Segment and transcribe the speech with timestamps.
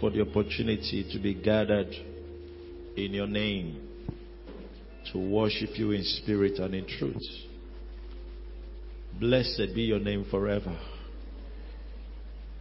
[0.00, 1.92] for the opportunity to be gathered
[2.96, 3.86] in your name
[5.12, 7.22] to worship you in spirit and in truth.
[9.20, 10.76] Blessed be your name forever.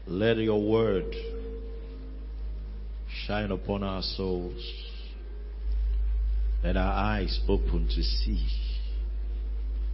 [0.07, 1.13] Let your word
[3.25, 4.63] shine upon our souls.
[6.63, 8.47] Let our eyes open to see.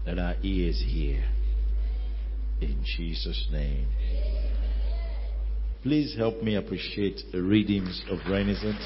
[0.06, 1.24] Let our ears hear.
[2.60, 3.88] In Jesus' name.
[5.84, 8.86] Please help me appreciate the readings of Renaissance.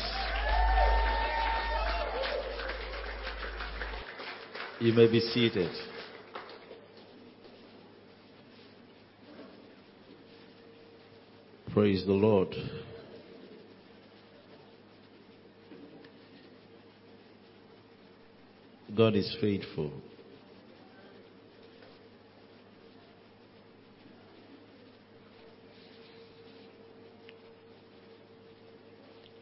[4.79, 5.69] You may be seated.
[11.73, 12.55] Praise the Lord.
[18.95, 19.91] God is faithful.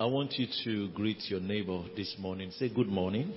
[0.04, 2.52] I want you to greet your neighbor this morning.
[2.52, 3.34] Say good morning.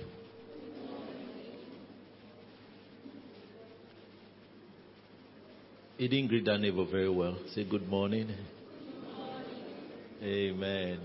[5.97, 7.37] He didn't greet that neighbor very well.
[7.55, 8.27] Say good morning.
[8.27, 9.17] Good
[10.21, 10.59] morning.
[10.59, 10.99] Amen.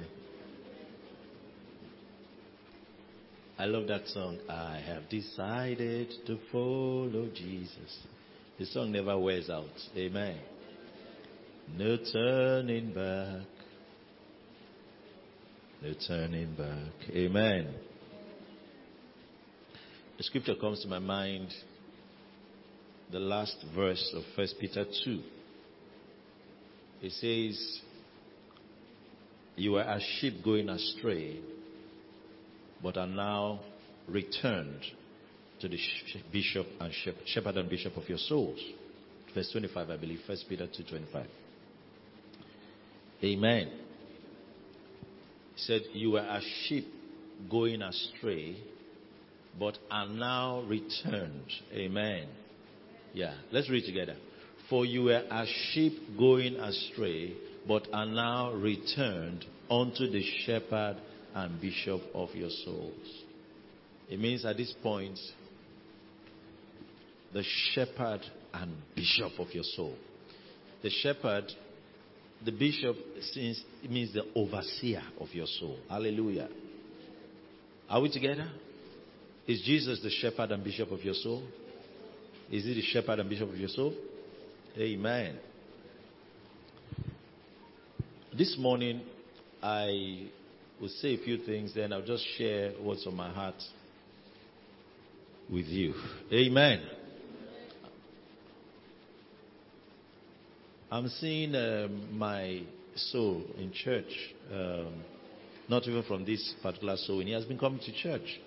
[3.56, 4.39] I love that song.
[4.48, 7.98] I have decided to follow Jesus.
[8.58, 9.70] The song never wears out.
[9.97, 10.41] Amen.
[11.79, 13.61] No turning back.
[15.83, 17.11] No turning back.
[17.11, 17.75] Amen.
[20.16, 21.52] The scripture comes to my mind,
[23.11, 25.22] the last verse of 1 Peter 2.
[27.02, 27.80] It says,
[29.56, 31.41] You were as sheep going astray,
[32.80, 33.58] but are now
[34.06, 34.83] returned
[35.62, 35.78] to the
[36.33, 36.92] bishop and
[37.27, 38.61] shepherd and bishop of your souls.
[39.34, 40.20] Verse 25, I believe.
[40.28, 41.27] 1 Peter 2.25.
[43.24, 43.81] Amen
[45.66, 46.86] said, You were a sheep
[47.50, 48.56] going astray,
[49.58, 51.50] but are now returned.
[51.72, 52.28] Amen.
[53.12, 54.17] Yeah, let's read together.
[54.70, 57.34] For you were a sheep going astray,
[57.67, 60.96] but are now returned unto the shepherd
[61.34, 63.22] and bishop of your souls.
[64.08, 65.18] It means at this point,
[67.33, 68.20] the shepherd
[68.52, 69.95] and bishop of your soul.
[70.83, 71.45] The shepherd
[72.45, 72.97] the bishop
[73.33, 75.79] since it means the overseer of your soul.
[75.89, 76.48] Hallelujah.
[77.89, 78.51] Are we together?
[79.47, 81.42] Is Jesus the shepherd and bishop of your soul?
[82.51, 83.95] Is he the shepherd and bishop of your soul?
[84.79, 85.39] Amen.
[88.36, 89.02] This morning,
[89.63, 90.29] I
[90.81, 93.63] will say a few things, then I'll just share what's on my heart
[95.51, 95.95] with you.
[96.33, 96.83] Amen.
[100.92, 102.61] I'm seeing um, my
[102.95, 104.13] soul in church,
[104.53, 105.03] um,
[105.67, 107.20] not even from this particular soul.
[107.20, 108.39] And he has been coming to church.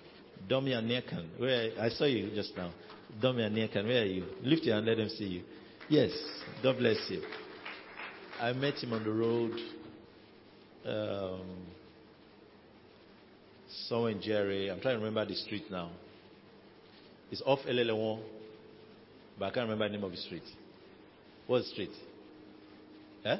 [0.48, 2.72] Domian Nekan, where I saw you just now.
[3.20, 4.26] Domian Nekan, where are you?
[4.44, 5.42] Lift your hand, let them see you.
[5.88, 6.12] Yes,
[6.62, 7.20] God bless you.
[8.40, 9.58] I met him on the road.
[10.86, 11.66] Um,
[13.88, 14.70] somewhere in Jerry.
[14.70, 15.90] I'm trying to remember the street now.
[17.32, 18.20] It's off Elelenwo,
[19.36, 20.44] but I can't remember the name of the street.
[21.48, 21.90] What street?
[23.26, 23.38] Eh?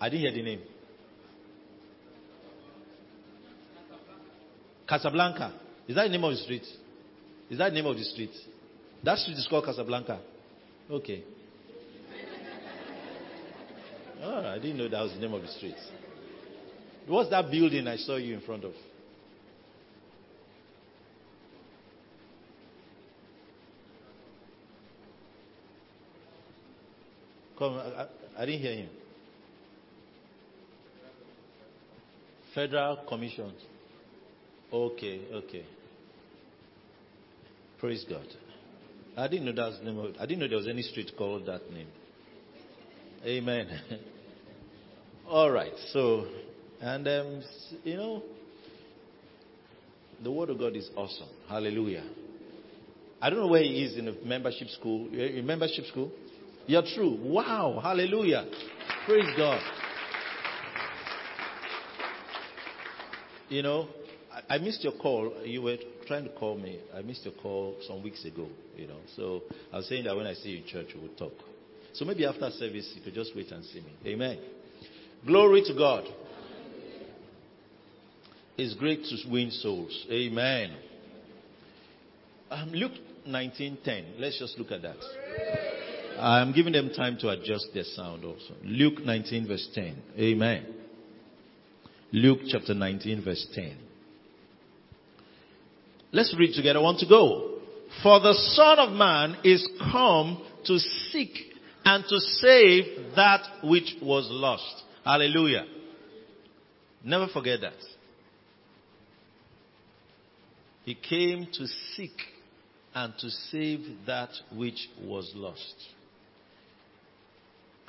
[0.00, 0.60] I didn't hear the name.
[4.88, 5.52] Casablanca.
[5.86, 6.64] Is that the name of the street?
[7.48, 8.32] Is that the name of the street?
[9.04, 10.20] That street is called Casablanca.
[10.90, 11.22] Okay.
[14.22, 15.76] Oh, I didn't know that was the name of the street.
[17.06, 18.72] What's that building I saw you in front of?
[27.60, 28.06] Come, I,
[28.38, 28.88] I didn't hear him.
[32.54, 33.52] Federal Commission.
[34.72, 35.64] Okay, okay.
[37.78, 38.26] Praise God.
[39.14, 41.44] I didn't know that was name of, I didn't know there was any street called
[41.46, 41.88] that name.
[43.26, 43.68] Amen.
[45.28, 45.72] All right.
[45.92, 46.28] So,
[46.80, 47.42] and um,
[47.84, 48.22] you know,
[50.24, 51.28] the word of God is awesome.
[51.46, 52.04] Hallelujah.
[53.20, 55.08] I don't know where he is in the membership school.
[55.12, 56.10] In membership school?
[56.70, 57.18] You're true.
[57.20, 57.80] Wow.
[57.82, 58.46] Hallelujah.
[59.04, 59.60] Praise God.
[63.48, 63.88] You know,
[64.32, 65.34] I, I missed your call.
[65.44, 66.78] You were trying to call me.
[66.94, 68.46] I missed your call some weeks ago,
[68.76, 68.98] you know.
[69.16, 71.32] So I was saying that when I see you in church, we will talk.
[71.92, 73.92] So maybe after service, you could just wait and see me.
[74.06, 74.38] Amen.
[75.26, 76.04] Glory to God.
[78.56, 80.06] It's great to win souls.
[80.08, 80.76] Amen.
[82.48, 82.92] Um, Luke
[83.26, 84.20] 19:10.
[84.20, 85.69] Let's just look at that.
[86.20, 88.54] I'm giving them time to adjust their sound also.
[88.62, 90.02] Luke 19 verse 10.
[90.18, 90.66] Amen.
[92.12, 93.76] Luke chapter 19 verse 10.
[96.12, 96.80] Let's read together.
[96.80, 97.58] I want to go.
[98.02, 101.30] For the Son of Man is come to seek
[101.84, 104.82] and to save that which was lost.
[105.04, 105.64] Hallelujah.
[107.04, 107.72] Never forget that.
[110.84, 112.16] He came to seek
[112.94, 115.74] and to save that which was lost.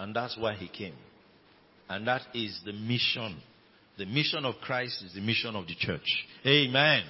[0.02, 0.96] And that's why he came.
[1.88, 3.40] And that is the mission.
[4.00, 6.26] The mission of Christ is the mission of the church.
[6.44, 7.04] Amen.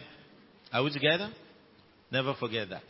[0.74, 1.32] Are we together?
[2.12, 2.84] Never forget that.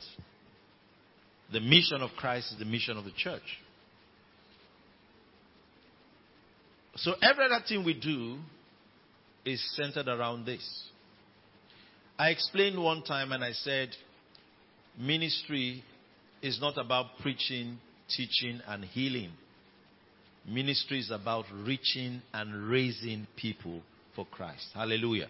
[1.54, 3.44] The mission of Christ is the mission of the church.
[6.96, 8.40] So every other thing we do
[9.46, 10.68] is centered around this.
[12.18, 13.90] I explained one time and I said,
[14.98, 15.84] ministry
[16.42, 17.78] is not about preaching,
[18.10, 19.34] teaching, and healing.
[20.48, 23.82] Ministry is about reaching and raising people
[24.16, 24.68] for Christ.
[24.74, 25.28] Hallelujah.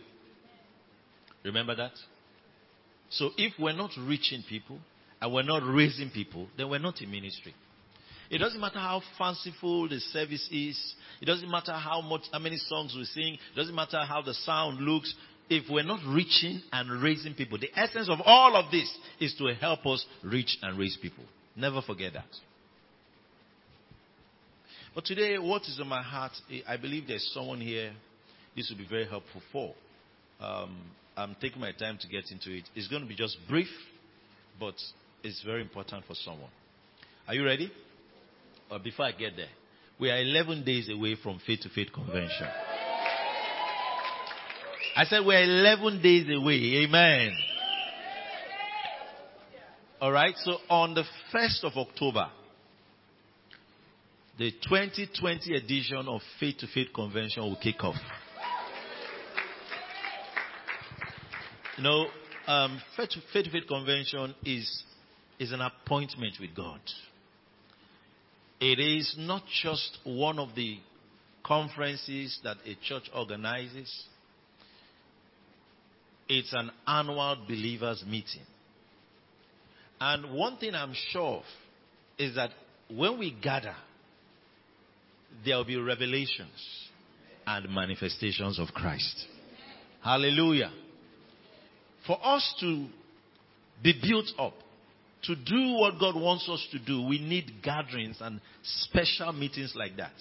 [1.43, 1.91] Remember that?
[3.09, 4.79] So if we're not reaching people
[5.21, 7.53] and we're not raising people, then we're not in ministry.
[8.29, 10.95] It doesn't matter how fanciful the service is.
[11.21, 13.33] It doesn't matter how much, how many songs we sing.
[13.33, 15.13] It doesn't matter how the sound looks.
[15.49, 19.53] If we're not reaching and raising people, the essence of all of this is to
[19.59, 21.25] help us reach and raise people.
[21.57, 22.23] Never forget that.
[24.93, 26.33] But today, what is on my heart,
[26.67, 27.93] I believe there's someone here
[28.55, 29.73] this will be very helpful for.
[30.41, 30.77] Um,
[31.15, 32.63] I'm taking my time to get into it.
[32.75, 33.69] It's going to be just brief,
[34.59, 34.75] but
[35.23, 36.49] it's very important for someone.
[37.27, 37.71] Are you ready?
[38.69, 39.47] Or before I get there,
[39.99, 42.47] we are 11 days away from Faith to Faith Convention.
[44.97, 46.83] I said we're 11 days away.
[46.83, 47.31] Amen.
[50.01, 50.33] All right.
[50.43, 51.03] So on the
[51.33, 52.29] 1st of October,
[54.37, 57.95] the 2020 edition of Faith to Faith Convention will kick off.
[61.77, 62.07] You know,
[62.47, 64.83] um, Faith to Faith Convention is,
[65.39, 66.79] is an appointment with God.
[68.59, 70.77] It is not just one of the
[71.43, 74.05] conferences that a church organizes.
[76.29, 78.45] It's an annual believers meeting.
[79.99, 81.43] And one thing I'm sure of
[82.17, 82.51] is that
[82.89, 83.75] when we gather,
[85.45, 86.89] there will be revelations
[87.45, 89.25] and manifestations of Christ.
[90.03, 90.71] Hallelujah.
[92.07, 92.87] For us to
[93.83, 94.53] be built up,
[95.23, 99.97] to do what God wants us to do, we need gatherings and special meetings like
[99.97, 100.13] that.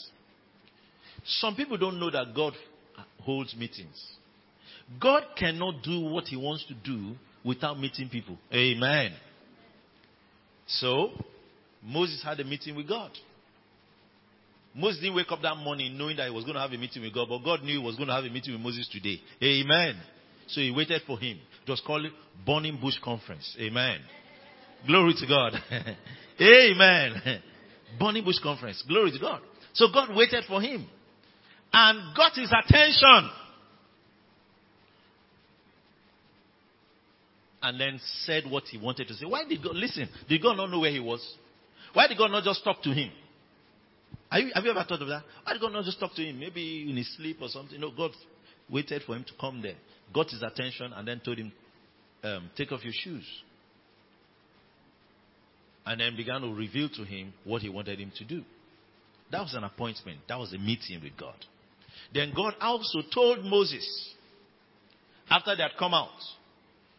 [1.24, 2.52] Some people don't know that God
[3.20, 3.98] holds meetings.
[5.00, 7.14] God cannot do what he wants to do
[7.44, 8.36] without meeting people.
[8.52, 9.12] Amen.
[10.66, 11.10] So,
[11.82, 13.10] Moses had a meeting with God.
[14.74, 17.02] Moses didn't wake up that morning knowing that he was going to have a meeting
[17.02, 19.20] with God, but God knew he was going to have a meeting with Moses today.
[19.42, 20.00] Amen.
[20.48, 21.38] So he waited for him.
[21.66, 22.06] It was called
[22.46, 23.56] Burning Bush Conference.
[23.60, 23.98] Amen.
[24.86, 25.52] Glory to God.
[26.40, 27.42] Amen.
[27.98, 28.82] Burning Bush Conference.
[28.86, 29.40] Glory to God.
[29.74, 30.86] So God waited for him
[31.72, 33.30] and got his attention.
[37.62, 39.26] And then said what he wanted to say.
[39.26, 41.20] Why did God, listen, did God not know where he was?
[41.92, 43.10] Why did God not just talk to him?
[44.32, 45.22] You, have you ever thought of that?
[45.44, 46.38] Why did God not just talk to him?
[46.38, 47.80] Maybe in his sleep or something.
[47.80, 48.12] No, God
[48.70, 49.74] waited for him to come there,
[50.14, 51.52] got his attention, and then told him,
[52.22, 53.24] um, take off your shoes
[55.86, 58.42] and then began to reveal to him what he wanted him to do.
[59.32, 60.20] That was an appointment.
[60.28, 61.34] That was a meeting with God.
[62.12, 64.14] Then God also told Moses,
[65.28, 66.08] after they had come out,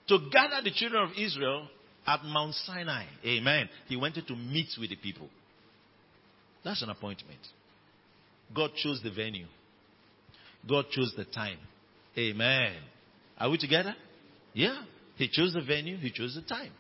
[0.07, 1.67] to gather the children of Israel
[2.07, 3.05] at Mount Sinai.
[3.25, 3.69] Amen.
[3.87, 5.29] He wanted to meet with the people.
[6.63, 7.39] That's an appointment.
[8.53, 9.47] God chose the venue.
[10.67, 11.57] God chose the time.
[12.17, 12.73] Amen.
[13.37, 13.95] Are we together?
[14.53, 14.83] Yeah.
[15.15, 16.71] He chose the venue, he chose the time.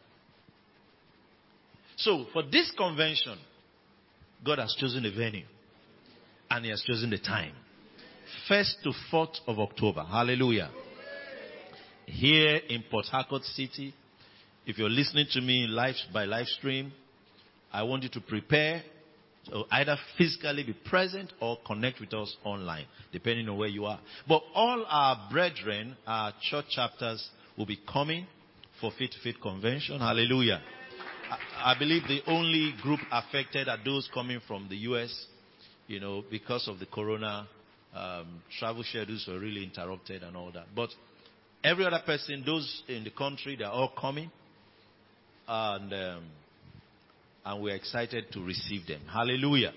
[1.97, 3.37] So, for this convention,
[4.43, 5.45] God has chosen the venue
[6.49, 7.53] and He has chosen the time.
[8.49, 10.03] 1st to 4th of October.
[10.03, 10.69] Hallelujah.
[12.05, 13.93] Here in Port Harcourt City,
[14.65, 16.91] if you're listening to me live by live stream,
[17.71, 18.83] I want you to prepare
[19.45, 23.99] to either physically be present or connect with us online, depending on where you are.
[24.27, 28.27] But all our brethren, our church chapters, will be coming
[28.79, 29.99] for Faith to Faith Convention.
[29.99, 30.61] Hallelujah.
[31.57, 35.27] I believe the only group affected are those coming from the U.S.,
[35.87, 37.47] you know, because of the corona
[37.93, 40.67] um, travel schedules were really interrupted and all that.
[40.75, 40.89] But
[41.63, 44.31] every other person, those in the country, they're all coming.
[45.47, 46.23] And um,
[47.45, 49.01] and we're excited to receive them.
[49.11, 49.73] Hallelujah.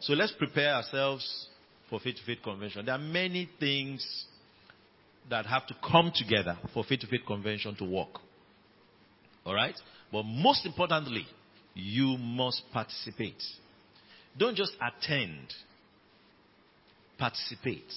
[0.00, 1.48] So let's prepare ourselves
[1.90, 2.84] for faith to faith convention.
[2.86, 4.26] There are many things
[5.30, 8.20] that have to come together for faith to faith convention to work.
[9.44, 9.74] All right?
[10.12, 11.26] But most importantly,
[11.74, 13.42] you must participate.
[14.36, 15.52] Don't just attend,
[17.18, 17.92] participate.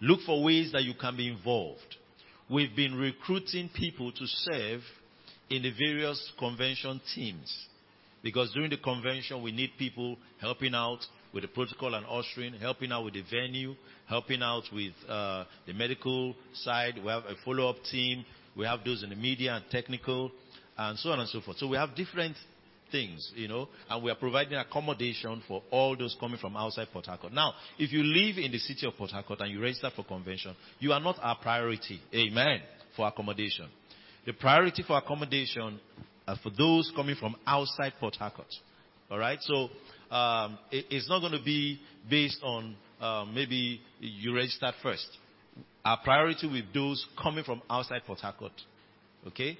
[0.00, 1.96] Look for ways that you can be involved.
[2.48, 4.80] We've been recruiting people to serve
[5.50, 7.66] in the various convention teams.
[8.22, 10.98] Because during the convention, we need people helping out
[11.32, 13.74] with the protocol and ushering, helping out with the venue,
[14.08, 16.94] helping out with uh, the medical side.
[16.96, 18.24] We have a follow up team.
[18.56, 20.32] We have those in the media and technical,
[20.78, 21.58] and so on and so forth.
[21.58, 22.36] So we have different
[22.90, 27.06] things, you know, and we are providing accommodation for all those coming from outside Port
[27.06, 27.32] Harcourt.
[27.32, 30.54] Now, if you live in the city of Port Harcourt and you register for convention,
[30.78, 32.00] you are not our priority.
[32.14, 32.60] Amen.
[32.96, 33.68] For accommodation.
[34.26, 35.80] The priority for accommodation
[36.26, 38.52] are for those coming from outside Port Harcourt.
[39.10, 39.38] All right.
[39.40, 39.68] So
[40.14, 41.80] um, it, it's not going to be
[42.10, 45.06] based on um, maybe you registered first.
[45.84, 48.52] Our priority with those coming from outside Port Harcourt.
[49.28, 49.56] Okay.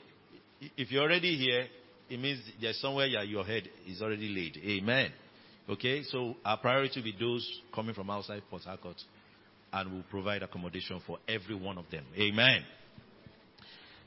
[0.77, 1.67] If you're already here,
[2.09, 4.59] it means there's somewhere your head is already laid.
[4.65, 5.13] Amen.
[5.69, 8.97] Okay, so our priority will be those coming from outside Port Harcourt,
[9.73, 12.05] and we'll provide accommodation for every one of them.
[12.17, 12.63] Amen.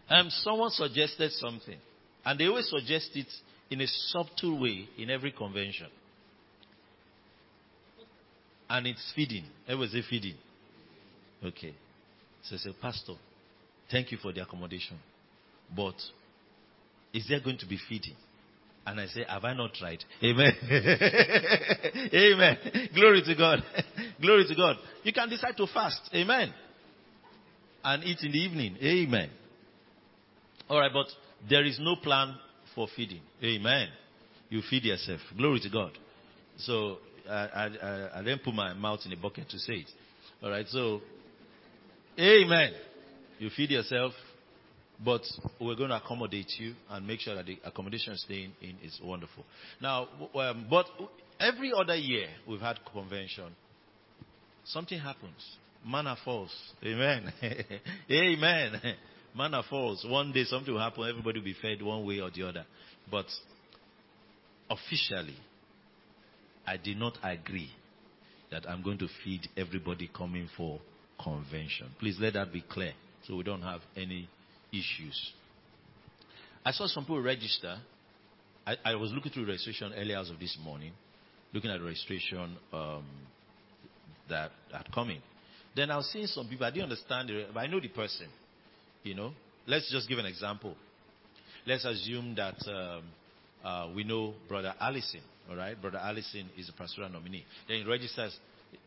[0.10, 1.78] Um, someone suggested something,
[2.26, 3.28] and they always suggest it
[3.70, 5.88] in a subtle way in every convention.
[8.70, 9.46] And it's feeding.
[9.68, 10.36] Everybody say feeding.
[11.44, 11.74] Okay.
[12.44, 13.14] So I say, Pastor,
[13.92, 14.98] thank you for the accommodation.
[15.76, 15.96] But
[17.14, 18.16] is there going to be feeding?
[18.86, 20.04] And I say, Have I not tried?
[20.24, 20.52] Amen.
[22.14, 22.58] Amen.
[22.96, 23.64] Glory to God.
[24.22, 24.78] Glory to God.
[25.04, 26.02] You can decide to fast.
[26.14, 26.54] Amen.
[27.84, 28.78] And eat in the evening.
[28.82, 29.30] Amen.
[30.70, 31.08] All right, but
[31.50, 32.36] there is no plan
[32.76, 33.22] for feeding.
[33.44, 33.88] Amen.
[34.50, 35.20] You feed yourself.
[35.38, 35.92] Glory to God.
[36.58, 36.98] So
[37.30, 39.92] I, I, I didn't put my mouth in a bucket to say it.
[40.42, 41.02] All right, so
[42.20, 42.74] Amen.
[43.40, 44.12] You feed yourself,
[45.04, 45.22] but
[45.62, 49.46] we're going to accommodate you and make sure that the accommodation staying in is wonderful.
[49.82, 50.86] Now, um, but
[51.40, 53.56] every other year we've had convention,
[54.66, 55.58] something happens.
[55.86, 56.52] Manna falls.
[56.84, 57.32] Amen.
[58.12, 58.82] Amen.
[59.36, 60.06] Manna falls.
[60.08, 61.04] One day something will happen.
[61.08, 62.66] Everybody will be fed one way or the other.
[63.10, 63.26] But
[64.70, 65.38] officially,
[66.66, 67.72] I did not agree
[68.52, 70.80] that I'm going to feed everybody coming for
[71.24, 71.88] convention.
[72.00, 72.94] Please let that be clear
[73.28, 74.28] so we don't have any
[74.72, 75.34] issues.
[76.66, 77.78] I saw some people register.
[78.66, 80.94] I, I was looking through registration early hours of this morning,
[81.54, 83.06] looking at registration um,
[84.30, 85.22] that had come in.
[85.76, 88.28] Then I was seeing some people, I didn't understand but I know the person.
[89.04, 89.32] You know,
[89.68, 90.76] let's just give an example.
[91.66, 93.04] Let's assume that um,
[93.64, 95.80] uh, we know Brother Allison, all right?
[95.80, 97.46] Brother Allison is a pastoral nominee.
[97.68, 98.38] Then he registers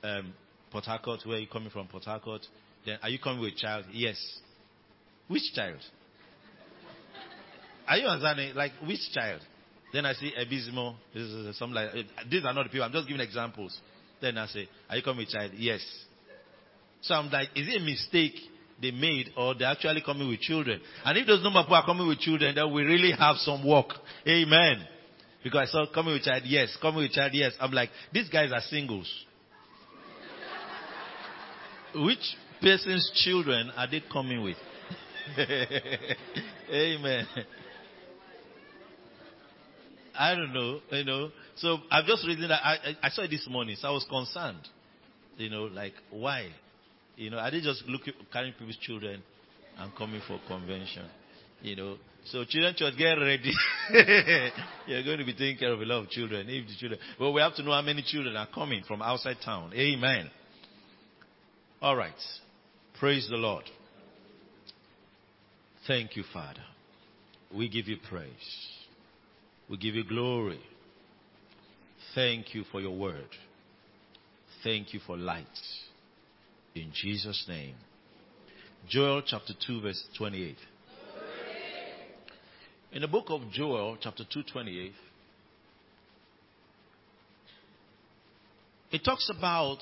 [0.03, 0.35] um,
[0.71, 2.43] Port Harcourt, where are you coming from, Port Harcourt?
[2.85, 3.85] Then, are you coming with a child?
[3.93, 4.17] Yes.
[5.29, 5.79] Which child?
[7.87, 8.55] Are you understanding?
[8.55, 9.41] Like, which child?
[9.93, 10.95] Then I see Ebizmo.
[11.15, 11.91] This is some like,
[12.31, 12.85] these are not the people.
[12.85, 13.79] I'm just giving examples.
[14.21, 15.53] Then I say, are you coming with child?
[15.57, 15.81] Yes.
[17.03, 18.35] So I'm like, is it a mistake
[18.81, 20.81] they made or they're actually coming with children?
[21.05, 23.89] And if those number people are coming with children, then we really have some work.
[24.27, 24.87] Amen.
[25.43, 26.77] Because I saw coming with child, yes.
[26.81, 27.53] Coming with child, yes.
[27.61, 29.13] I'm like, these guys are singles.
[31.95, 34.57] Which person's children are they coming with?
[36.71, 37.27] Amen.
[40.15, 41.31] I don't know, you know.
[41.57, 42.61] So I'm just reading that.
[42.65, 44.69] I, I, I saw it this morning, so I was concerned.
[45.37, 46.49] You know, like why?
[47.17, 49.23] You know, are they just looking carrying people's children
[49.79, 51.05] and coming for convention?
[51.61, 53.53] You know, so children church get ready.
[54.87, 56.47] You're going to be taking care of a lot of children.
[56.49, 59.37] If the children, well, we have to know how many children are coming from outside
[59.45, 59.73] town.
[59.75, 60.31] Amen.
[61.81, 62.13] All right.
[62.99, 63.65] Praise the Lord.
[65.87, 66.63] Thank you, Father.
[67.55, 68.31] We give you praise.
[69.69, 70.61] We give you glory.
[72.15, 73.29] Thank you for your word.
[74.63, 75.47] Thank you for light.
[76.75, 77.75] In Jesus' name.
[78.89, 80.57] Joel chapter 2, verse 28.
[82.93, 84.93] In the book of Joel, chapter 2, 28,
[88.91, 89.79] it talks about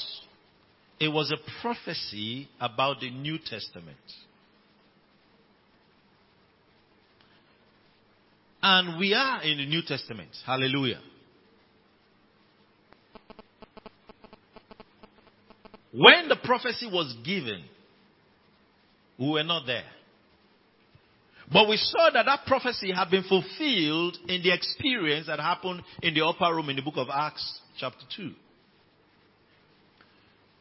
[1.01, 3.97] it was a prophecy about the New Testament.
[8.63, 10.31] And we are in the New Testament.
[10.45, 11.01] Hallelujah.
[15.93, 17.65] When the prophecy was given,
[19.19, 19.85] we were not there.
[21.53, 26.15] But we saw that that prophecy had been fulfilled in the experience that happened in
[26.15, 28.33] the upper room in the book of Acts, chapter 2.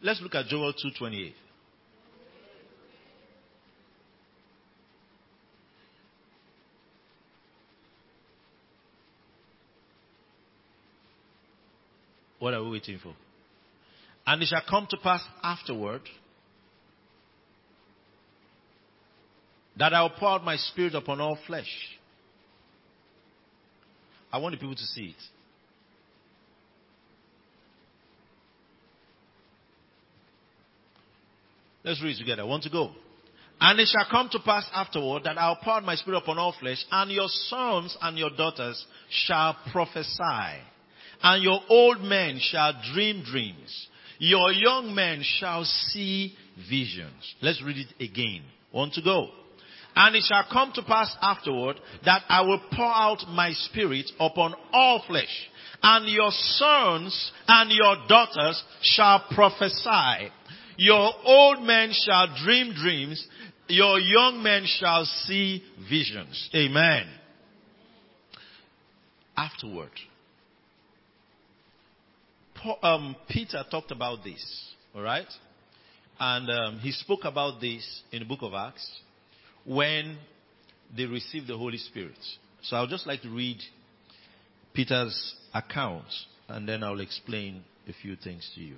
[0.02, 1.34] Let's look at Joel 2:28.
[12.40, 13.14] What are we waiting for?
[14.30, 16.02] And it shall come to pass afterward
[19.76, 21.66] that I will pour out my spirit upon all flesh.
[24.32, 25.24] I want the people to see it.
[31.84, 32.44] Let's read together.
[32.44, 32.92] I want to go.
[33.60, 36.54] And it shall come to pass afterward that I'll pour out my spirit upon all
[36.60, 40.62] flesh, and your sons and your daughters shall prophesy,
[41.24, 43.88] and your old men shall dream dreams,
[44.20, 46.36] your young men shall see
[46.70, 47.36] visions.
[47.42, 48.44] Let's read it again.
[48.72, 49.30] Want to go?
[49.96, 54.54] And it shall come to pass afterward that I will pour out my spirit upon
[54.72, 55.50] all flesh,
[55.82, 60.32] and your sons and your daughters shall prophesy.
[60.78, 63.26] Your old men shall dream dreams,
[63.68, 66.50] your young men shall see visions.
[66.56, 67.08] Amen.
[69.36, 69.92] Afterward,
[72.82, 75.28] um, Peter talked about this, all right?
[76.20, 78.90] And um, he spoke about this in the book of Acts
[79.66, 80.18] when
[80.96, 82.18] they received the Holy Spirit.
[82.64, 83.58] So I would just like to read
[84.74, 86.08] Peter's account
[86.48, 88.76] and then I'll explain a few things to you.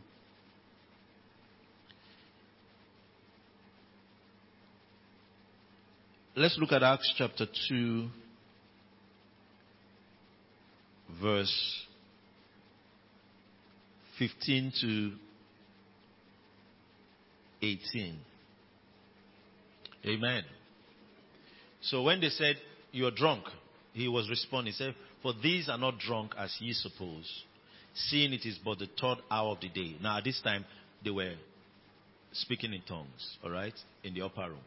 [6.35, 8.07] Let's look at Acts chapter 2,
[11.21, 11.85] verse
[14.21, 15.11] 15 to
[17.63, 18.19] 18.
[20.05, 20.43] Amen.
[21.81, 22.57] So when they said,
[22.91, 23.45] You're drunk,
[23.93, 27.27] he was responding, He said, For these are not drunk as ye suppose,
[27.95, 29.95] seeing it is but the third hour of the day.
[29.99, 30.65] Now at this time,
[31.03, 31.33] they were
[32.31, 33.73] speaking in tongues, all right,
[34.03, 34.59] in the upper room.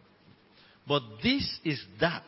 [0.88, 2.24] But this is that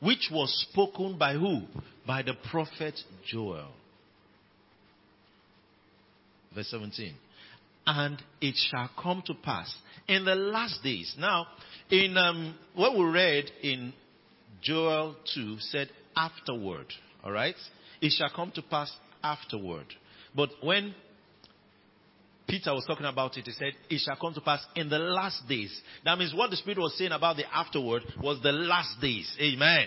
[0.00, 1.62] which was spoken by who?
[2.06, 3.70] By the prophet Joel.
[6.54, 7.14] Verse 17.
[7.86, 9.74] And it shall come to pass
[10.08, 11.14] in the last days.
[11.18, 11.46] Now,
[11.90, 13.92] in um, what we read in
[14.62, 16.86] Joel 2 said afterward.
[17.24, 17.54] All right?
[18.00, 19.86] It shall come to pass afterward.
[20.34, 20.94] But when
[22.48, 25.46] Peter was talking about it, he said, It shall come to pass in the last
[25.48, 25.80] days.
[26.04, 29.32] That means what the Spirit was saying about the afterward was the last days.
[29.40, 29.86] Amen.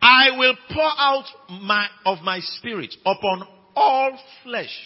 [0.00, 4.76] I will pour out my, of my Spirit upon all flesh.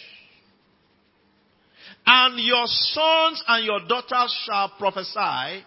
[2.09, 5.65] And your sons and your daughters shall prophesy,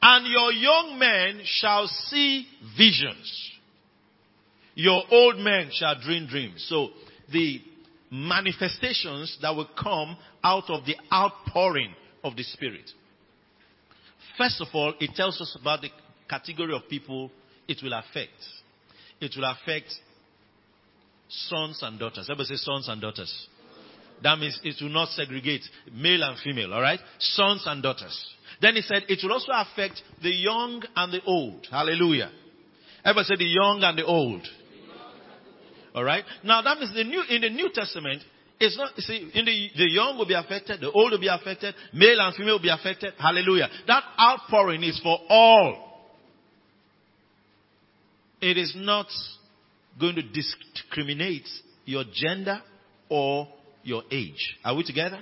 [0.00, 2.46] and your young men shall see
[2.78, 3.50] visions.
[4.76, 6.64] Your old men shall dream dreams.
[6.68, 6.90] So
[7.32, 7.60] the
[8.10, 11.92] manifestations that will come out of the outpouring
[12.22, 12.88] of the Spirit.
[14.38, 15.90] First of all, it tells us about the
[16.28, 17.32] category of people
[17.66, 18.32] it will affect.
[19.20, 19.92] It will affect
[21.28, 22.28] sons and daughters.
[22.30, 23.48] Everybody say sons and daughters.
[24.22, 27.00] That means it will not segregate male and female, alright?
[27.18, 28.34] Sons and daughters.
[28.60, 31.66] Then he said it will also affect the young and the old.
[31.70, 32.30] Hallelujah.
[33.04, 34.46] Ever say the young and the old.
[35.94, 36.24] All right.
[36.44, 38.22] Now that means the new in the New Testament,
[38.60, 41.74] it's not see in the the young will be affected, the old will be affected,
[41.94, 43.14] male and female will be affected.
[43.18, 43.68] Hallelujah.
[43.86, 45.86] That outpouring is for all.
[48.42, 49.06] It is not
[49.98, 51.48] going to discriminate
[51.84, 52.62] your gender
[53.08, 53.48] or
[53.82, 54.56] your age.
[54.64, 55.20] Are we together?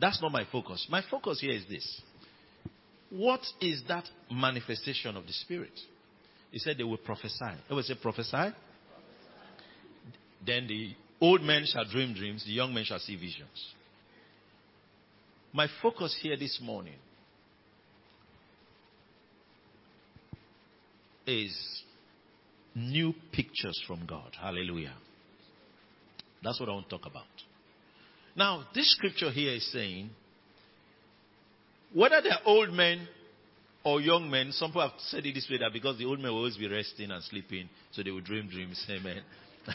[0.00, 0.86] That's not my focus.
[0.90, 2.02] My focus here is this.
[3.10, 5.72] What is that manifestation of the Spirit?
[6.50, 7.52] He said they will prophesy.
[7.64, 8.54] Everybody say prophesy.
[10.44, 13.74] Then the old men shall dream dreams, the young men shall see visions.
[15.52, 16.96] My focus here this morning
[21.26, 21.54] is
[22.74, 24.32] new pictures from God.
[24.40, 24.94] Hallelujah.
[26.42, 27.26] That's what I want to talk about.
[28.36, 30.10] Now, this scripture here is saying
[31.94, 33.06] whether they're old men
[33.84, 36.30] or young men, some people have said it this way that because the old men
[36.30, 38.84] will always be resting and sleeping, so they will dream dreams.
[38.90, 39.22] Amen.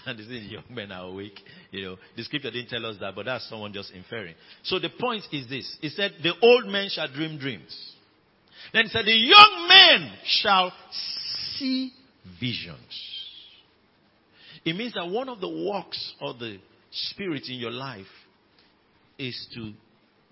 [0.05, 1.39] and the young men are awake.
[1.71, 4.35] You know, the scripture didn't tell us that, but that's someone just inferring.
[4.63, 5.77] So the point is this.
[5.81, 7.93] It said, the old men shall dream dreams.
[8.73, 10.73] Then it said, the young men shall
[11.57, 11.91] see
[12.39, 13.13] visions.
[14.65, 16.57] It means that one of the works of the
[16.91, 18.05] Spirit in your life
[19.17, 19.73] is to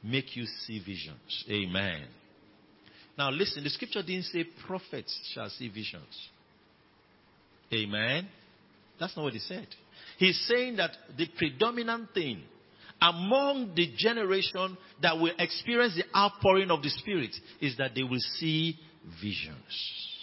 [0.03, 1.45] make you see visions.
[1.49, 2.05] Amen.
[3.17, 6.29] Now listen, the scripture didn't say prophets shall see visions.
[7.73, 8.27] Amen.
[8.99, 9.67] That's not what he said.
[10.17, 12.43] He's saying that the predominant thing
[13.01, 18.21] among the generation that will experience the outpouring of the Spirit is that they will
[18.37, 18.77] see
[19.21, 20.15] visions.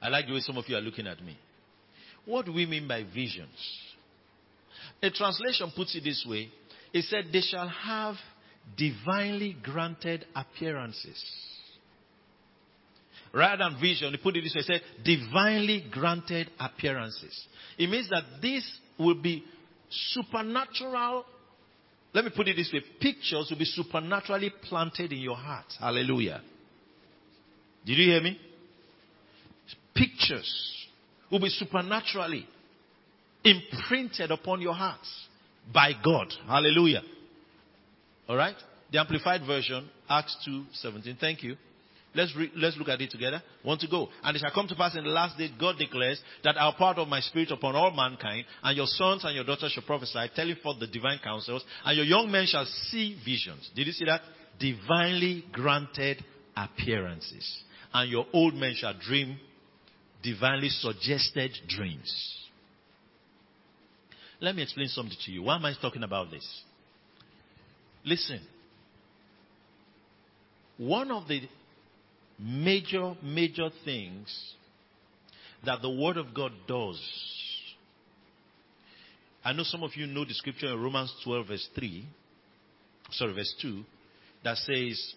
[0.00, 1.36] I like the way some of you are looking at me.
[2.26, 3.48] What do we mean by visions?
[5.02, 6.50] A translation puts it this way
[6.94, 8.14] it said, They shall have
[8.78, 11.22] divinely granted appearances.
[13.32, 17.46] Rather than vision, he put it this way, he said, divinely granted appearances.
[17.76, 18.64] It means that this
[18.96, 19.44] will be
[19.90, 21.24] supernatural.
[22.12, 25.66] Let me put it this way pictures will be supernaturally planted in your heart.
[25.80, 26.42] Hallelujah.
[27.84, 28.38] Did you hear me?
[29.96, 30.86] Pictures
[31.28, 32.46] will be supernaturally
[33.44, 35.08] imprinted upon your hearts
[35.72, 36.32] by God.
[36.46, 37.02] Hallelujah.
[38.28, 38.56] All right?
[38.90, 41.16] The Amplified Version, Acts 2 17.
[41.20, 41.56] Thank you.
[42.14, 43.42] Let's, re- let's look at it together.
[43.64, 44.08] Want to go.
[44.22, 46.88] And it shall come to pass in the last day, God declares that I'll pour
[46.88, 50.30] out of my spirit upon all mankind, and your sons and your daughters shall prophesy,
[50.36, 53.68] telling forth the divine counsels, and your young men shall see visions.
[53.74, 54.20] Did you see that?
[54.60, 56.24] Divinely granted
[56.56, 57.64] appearances.
[57.92, 59.38] And your old men shall dream
[60.22, 62.43] divinely suggested dreams.
[64.44, 65.44] Let me explain something to you.
[65.44, 66.46] Why am I talking about this?
[68.04, 68.40] Listen.
[70.76, 71.40] One of the
[72.38, 74.54] major, major things
[75.64, 77.00] that the Word of God does.
[79.42, 82.06] I know some of you know the scripture in Romans 12, verse 3,
[83.12, 83.82] sorry, verse 2,
[84.42, 85.14] that says,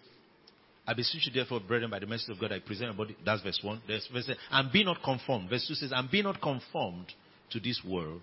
[0.86, 3.14] I beseech you, therefore, brethren, by the mercy of God, I present a body.
[3.24, 3.82] That's verse 1.
[3.86, 5.50] There's verse And be not conformed.
[5.50, 7.12] Verse 2 says, And be not conformed
[7.50, 8.22] to this world,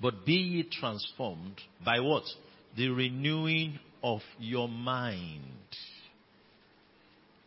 [0.00, 2.24] but be ye transformed by what?
[2.76, 5.42] The renewing of your mind.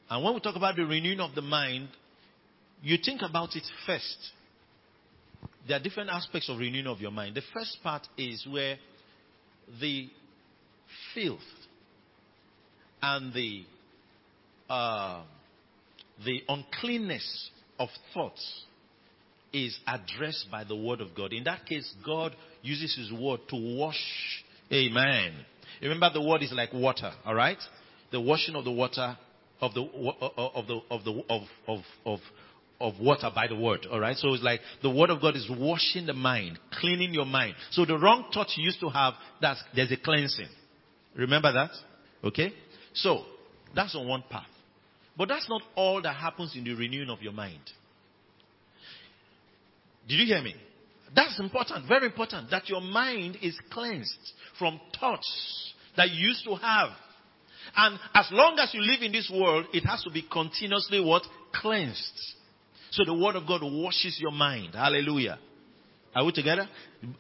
[0.10, 1.88] And when we talk about the renewing of the mind,
[2.82, 4.32] you think about it first.
[5.68, 7.36] There are different aspects of renewing of your mind.
[7.36, 8.78] The first part is where
[9.80, 10.10] the
[11.14, 11.40] filth
[13.02, 13.64] and the
[14.70, 15.24] uh,
[16.26, 18.64] the uncleanness of thoughts
[19.54, 21.34] is addressed by the word of God.
[21.34, 24.02] In that case, God uses his word to wash.
[24.72, 25.34] Amen.
[25.82, 27.58] Remember the word is like water, all right?
[28.12, 29.18] The washing of the water
[29.62, 32.20] of the uh, uh, of the of the of of of
[32.80, 33.86] of water by the word.
[33.92, 34.18] All right.
[34.18, 37.56] So it's like the word of God is washing the mind, cleaning your mind.
[37.72, 40.50] So the wrong thought you used to have, that's there's a cleansing.
[41.16, 41.72] Remember that?
[42.24, 42.54] Okay.
[42.94, 43.24] So
[43.76, 44.46] that's on one path.
[45.18, 47.62] But that's not all that happens in the renewing of your mind.
[50.08, 50.56] Did you hear me?
[51.16, 56.56] That's important, very important, that your mind is cleansed from thoughts that you used to
[56.56, 56.92] have
[57.76, 61.24] and as long as you live in this world, it has to be continuously what?
[61.54, 62.36] Cleansed.
[62.92, 64.76] So the word of God washes your mind.
[64.76, 65.40] Hallelujah.
[66.14, 66.68] Are we together?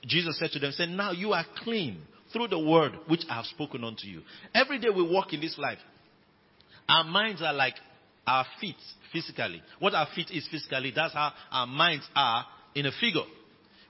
[0.06, 2.02] Jesus said to them, say, now you are clean
[2.34, 4.22] through the word which I have spoken unto you.
[4.54, 5.78] Every day we walk in this life,
[6.89, 7.76] our minds are like
[8.28, 8.76] our feet
[9.13, 9.62] physically.
[9.80, 13.22] What our feet is physically, that's how our minds are in a figure.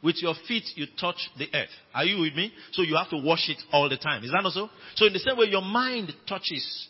[0.04, 1.70] With your feet, you touch the earth.
[1.94, 2.52] Are you with me?
[2.72, 4.24] So you have to wash it all the time.
[4.24, 4.70] Is that not so?
[4.96, 6.88] So in the same way, your mind touches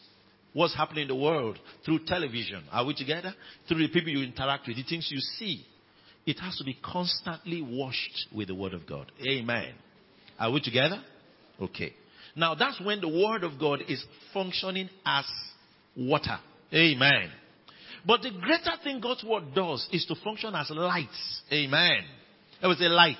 [0.53, 2.63] what's happening in the world through television.
[2.71, 3.33] Are we together?
[3.67, 5.65] Through the people you interact with, the things you see.
[6.25, 9.11] It has to be constantly washed with the Word of God.
[9.27, 9.73] Amen.
[10.39, 11.01] Are we together?
[11.59, 11.93] Okay.
[12.35, 15.25] Now that's when the Word of God is functioning as
[15.97, 16.39] water.
[16.73, 17.31] Amen.
[18.05, 21.07] But the greater thing God's Word does is to function as light.
[21.51, 22.03] Amen.
[22.61, 23.17] It was a light.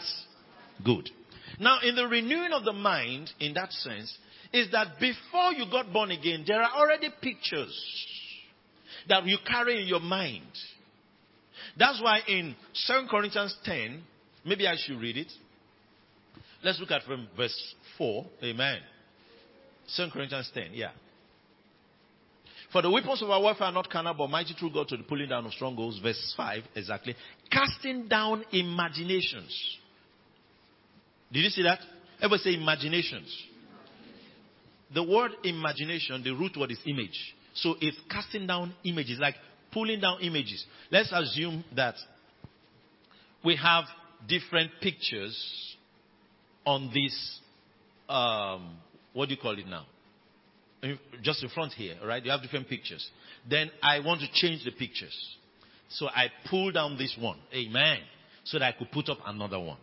[0.84, 1.10] Good.
[1.60, 4.18] Now, in the renewing of the mind, in that sense,
[4.54, 7.78] is that before you got born again, there are already pictures
[9.08, 10.46] that you carry in your mind.
[11.78, 12.56] That's why in
[12.88, 14.02] 2 Corinthians 10,
[14.46, 15.32] maybe I should read it.
[16.64, 18.26] Let's look at from verse 4.
[18.44, 18.80] Amen.
[19.96, 20.92] 2 Corinthians 10, yeah.
[22.72, 25.04] For the weapons of our warfare are not carnal, but mighty through God to the
[25.04, 26.00] pulling down of strongholds.
[26.00, 27.16] Verse 5, exactly.
[27.52, 29.78] Casting down imaginations.
[31.32, 31.80] Did you see that?
[32.22, 33.28] Ever say imaginations?
[34.94, 37.36] The word imagination, the root word is image.
[37.56, 39.36] So it's casting down images, like
[39.72, 40.66] pulling down images.
[40.92, 41.96] Let's assume that
[43.44, 43.86] we have
[44.28, 45.38] different pictures
[46.66, 47.40] on this,
[48.08, 48.78] um,
[49.14, 49.86] what do you call it now?
[51.22, 52.24] Just in front here, right?
[52.24, 53.08] You have different pictures.
[53.50, 55.16] Then I want to change the pictures.
[55.90, 57.38] So I pull down this one.
[57.54, 58.00] Amen.
[58.46, 59.78] So that I could put up another one.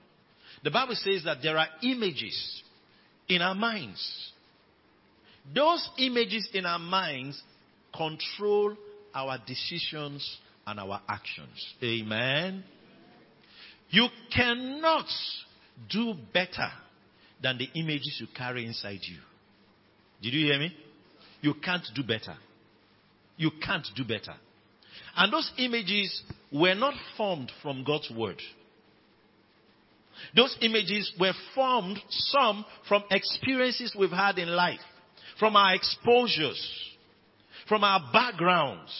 [0.64, 2.62] The Bible says that there are images
[3.28, 4.32] in our minds.
[5.54, 7.40] those images in our minds
[7.96, 8.76] control
[9.14, 11.74] our decisions and our actions.
[11.82, 12.64] Amen.
[13.90, 15.06] You cannot
[15.88, 16.70] do better
[17.42, 19.18] than the images you carry inside you.
[20.20, 20.74] Did you hear me?
[21.40, 22.36] You can't do better.
[23.36, 24.34] You can't do better.
[25.16, 26.22] And those images
[26.52, 28.40] were not formed from God's word.
[30.34, 34.80] Those images were formed, some from experiences we've had in life,
[35.38, 36.60] from our exposures,
[37.68, 38.92] from our backgrounds.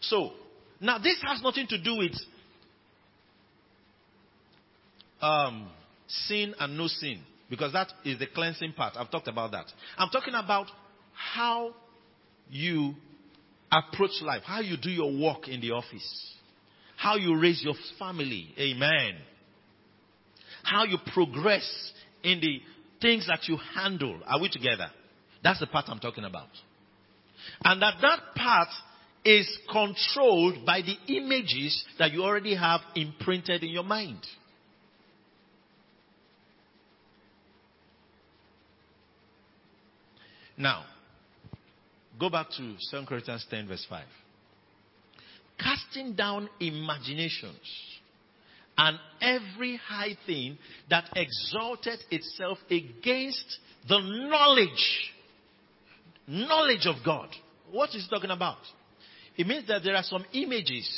[0.00, 0.32] So,
[0.80, 2.12] now this has nothing to do with
[5.20, 5.68] um,
[6.06, 8.94] sin and no sin, because that is the cleansing part.
[8.96, 9.66] I've talked about that.
[9.96, 10.66] I'm talking about
[11.12, 11.74] how
[12.50, 12.94] you
[13.70, 16.34] approach life, how you do your work in the office,
[16.96, 18.52] how you raise your family.
[18.58, 19.16] Amen.
[20.62, 22.60] How you progress in the
[23.00, 24.20] things that you handle.
[24.26, 24.90] Are we together?
[25.42, 26.48] That's the part I'm talking about.
[27.64, 28.68] And that that part
[29.24, 34.20] is controlled by the images that you already have imprinted in your mind.
[40.58, 40.84] Now,
[42.18, 44.04] go back to 2 Corinthians 10, verse 5.
[45.58, 47.56] Casting down imaginations
[48.76, 50.58] and every high thing
[50.90, 55.12] that exalted itself against the knowledge,
[56.26, 57.28] knowledge of God.
[57.70, 58.58] What is he talking about?
[59.36, 60.88] It means that there are some images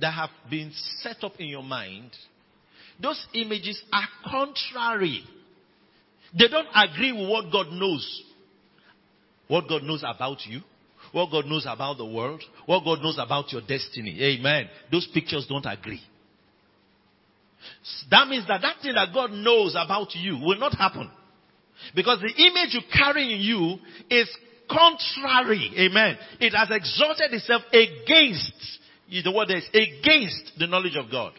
[0.00, 2.10] that have been set up in your mind.
[3.00, 5.22] Those images are contrary.
[6.38, 8.22] They don't agree with what God knows.
[9.48, 10.60] What God knows about you,
[11.12, 14.20] what God knows about the world, what God knows about your destiny.
[14.22, 14.68] Amen.
[14.90, 16.00] Those pictures don't agree.
[18.10, 21.10] That means that that thing that God knows about you will not happen.
[21.94, 23.78] Because the image you carry in you
[24.10, 24.28] is
[24.70, 25.70] contrary.
[25.78, 26.16] Amen.
[26.40, 28.52] It has exalted itself against,
[29.08, 31.32] the word is against the knowledge of God.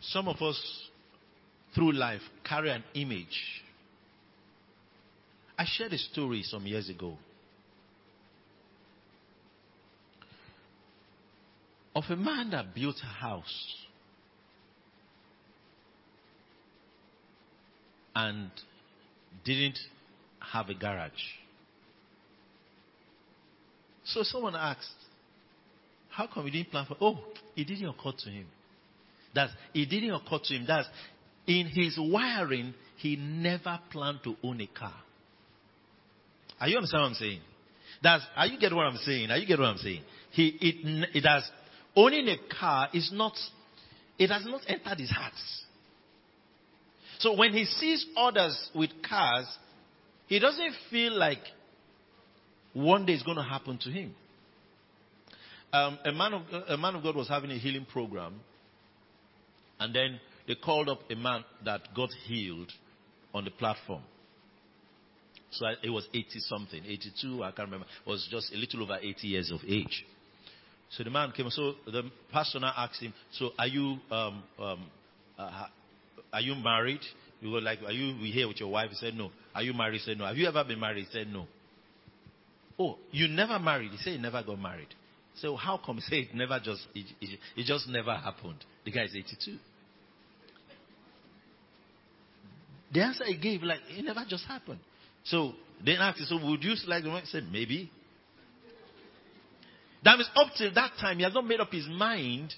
[0.00, 0.85] Some of us
[1.76, 3.62] through life carry an image.
[5.58, 7.16] I shared a story some years ago
[11.94, 13.74] of a man that built a house
[18.14, 18.50] and
[19.44, 19.78] didn't
[20.40, 21.12] have a garage.
[24.04, 24.86] So someone asked,
[26.08, 27.18] How come he didn't plan for oh,
[27.54, 28.46] it didn't occur to him.
[29.34, 30.64] That it didn't occur to him.
[30.66, 30.88] That's
[31.46, 34.94] in his wiring, he never planned to own a car.
[36.60, 37.40] Are you understand what I'm saying?
[38.02, 39.30] That's, are you get what I'm saying?
[39.30, 40.02] Are you get what I'm saying?
[40.30, 41.48] He, it, it has,
[41.94, 43.34] owning a car is not,
[44.18, 45.32] it has not entered his heart.
[47.18, 49.46] So when he sees others with cars,
[50.26, 51.38] he doesn't feel like
[52.74, 54.14] one day is going to happen to him.
[55.72, 58.34] Um, a, man of, a man of God was having a healing program,
[59.78, 62.72] and then they called up a man that got healed
[63.34, 64.02] on the platform.
[65.50, 67.86] So it was 80 something, 82, I can't remember.
[68.04, 70.04] It was just a little over 80 years of age.
[70.90, 71.48] So the man came.
[71.50, 74.86] So the pastor now asked him, "So are you um, um,
[75.38, 75.66] uh,
[76.32, 77.00] are you married?"
[77.42, 79.94] We were like, "Are you here with your wife?" He said, "No." Are you married?
[79.94, 81.06] He said, "No." Have you ever been married?
[81.06, 81.46] He said, "No."
[82.78, 83.90] Oh, you never married?
[83.90, 84.88] He said, "He never got married."
[85.40, 85.96] So how come?
[86.00, 89.58] He said, "It never just it, it, it just never happened." The guy is 82.
[92.92, 94.80] The answer he gave, like, it never just happened.
[95.24, 95.52] So
[95.84, 97.22] then asked him, so would you like the one?
[97.22, 97.90] He said, maybe.
[100.04, 102.54] That means up till that time, he has not made up his mind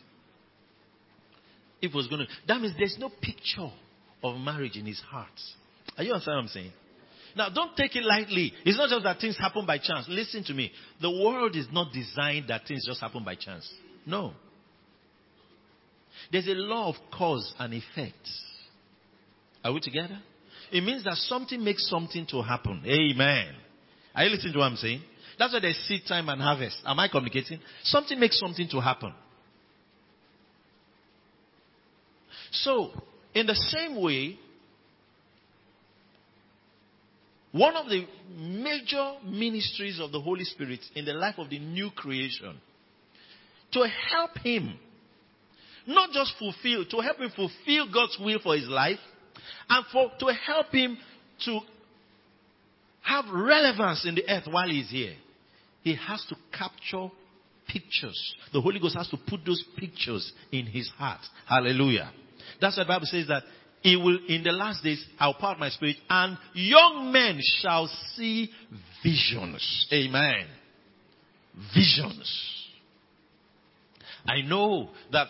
[1.80, 2.26] if it was going to.
[2.46, 3.70] That means there's no picture
[4.22, 5.28] of marriage in his heart.
[5.96, 6.72] Are you understand what I'm saying?
[7.36, 8.52] Now, don't take it lightly.
[8.64, 10.06] It's not just that things happen by chance.
[10.08, 10.72] Listen to me.
[11.00, 13.72] The world is not designed that things just happen by chance.
[14.04, 14.32] No.
[16.32, 18.28] There's a law of cause and effect.
[19.64, 20.18] Are we together?
[20.70, 22.82] It means that something makes something to happen.
[22.86, 23.54] Amen.
[24.14, 25.02] Are you listening to what I'm saying?
[25.38, 26.78] That's why there's seed time and harvest.
[26.84, 27.60] Am I communicating?
[27.84, 29.14] Something makes something to happen.
[32.50, 32.90] So,
[33.34, 34.38] in the same way,
[37.52, 41.90] one of the major ministries of the Holy Spirit in the life of the new
[41.90, 42.56] creation,
[43.72, 44.78] to help him,
[45.86, 48.98] not just fulfill, to help him fulfill God's will for his life,
[49.68, 50.98] and for, to help him
[51.44, 51.60] to
[53.02, 55.14] have relevance in the earth while he's here,
[55.82, 57.08] he has to capture
[57.66, 58.34] pictures.
[58.52, 61.20] The Holy Ghost has to put those pictures in his heart.
[61.46, 62.12] Hallelujah.
[62.60, 63.42] That's why the Bible says that
[63.82, 67.88] it will, in the last days, I'll pour out my spirit and young men shall
[68.14, 68.50] see
[69.02, 69.86] visions.
[69.92, 70.46] Amen.
[71.74, 72.54] Visions.
[74.26, 75.28] I know that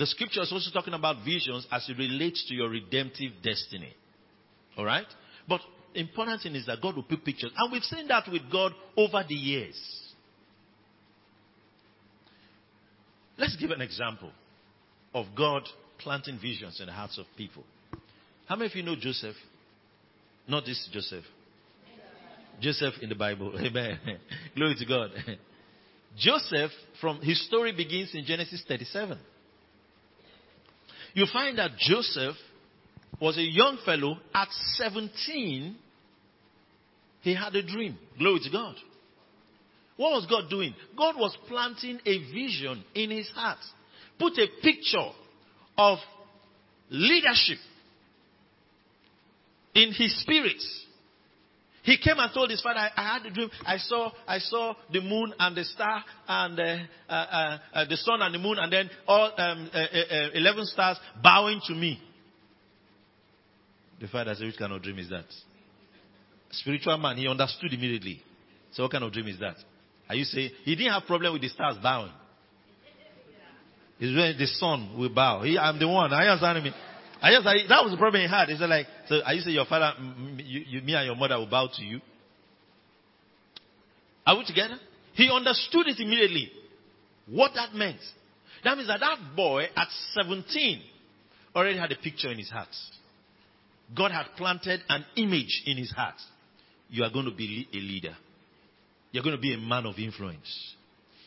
[0.00, 3.92] the scripture is also talking about visions as it relates to your redemptive destiny.
[4.78, 5.04] Alright?
[5.46, 5.60] But
[5.94, 7.52] important thing is that God will put pictures.
[7.54, 9.78] And we've seen that with God over the years.
[13.36, 14.30] Let's give an example
[15.12, 15.64] of God
[15.98, 17.64] planting visions in the hearts of people.
[18.46, 19.36] How many of you know Joseph?
[20.48, 21.24] Not this Joseph.
[22.58, 23.52] Joseph in the Bible.
[23.60, 23.98] Amen.
[24.56, 25.10] Glory to God.
[26.16, 26.70] Joseph,
[27.02, 29.18] from his story begins in Genesis 37.
[31.14, 32.36] You find that Joseph
[33.20, 34.18] was a young fellow.
[34.34, 35.76] At 17,
[37.22, 37.98] he had a dream.
[38.18, 38.76] Glory to God.
[39.96, 40.74] What was God doing?
[40.96, 43.58] God was planting a vision in his heart.
[44.18, 45.10] Put a picture
[45.76, 45.98] of
[46.88, 47.58] leadership
[49.74, 50.62] in his spirit.
[51.82, 53.48] He came and told his father, I, I, had a dream.
[53.64, 56.76] I saw, I saw the moon and the star and uh,
[57.08, 60.66] uh, uh, uh the sun and the moon and then all um, uh, uh, 11
[60.66, 62.00] stars bowing to me.
[64.00, 65.24] The father said, which kind of dream is that?
[66.52, 68.22] Spiritual man, he understood immediately.
[68.72, 69.56] So what kind of dream is that?
[70.08, 72.12] Are you saying he didn't have problem with the stars bowing?
[74.00, 75.42] It's when the sun will bow.
[75.42, 76.12] He, I'm the one.
[76.12, 76.72] Are you understanding me?
[77.22, 78.48] I just, I, that was the problem he had.
[78.48, 79.92] He said like, so are you saying your father,
[80.38, 82.00] you, you, me and your mother will bow to you?
[84.26, 84.76] Are we together?
[85.14, 86.50] He understood it immediately.
[87.28, 88.00] What that meant.
[88.64, 90.82] That means that that boy at 17
[91.54, 92.68] already had a picture in his heart.
[93.96, 96.14] God had planted an image in his heart.
[96.88, 98.16] You are going to be a leader.
[99.12, 100.74] You're going to be a man of influence.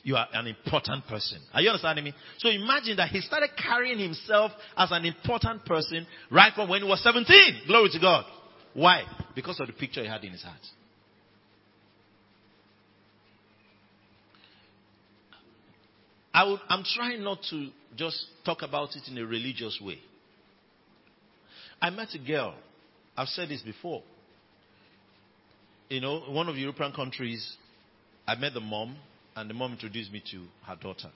[0.03, 1.39] You are an important person.
[1.53, 2.13] Are you understanding me?
[2.39, 6.87] So imagine that he started carrying himself as an important person right from when he
[6.87, 7.61] was 17.
[7.67, 8.25] Glory to God.
[8.73, 9.03] Why?
[9.33, 10.59] Because of the picture he had in his heart.
[16.33, 19.99] I I'm trying not to just talk about it in a religious way.
[21.81, 22.55] I met a girl.
[23.15, 24.01] I've said this before.
[25.89, 27.55] You know, one of European countries,
[28.27, 28.97] I met the mom,
[29.35, 31.09] and the mom introduced me to her daughter.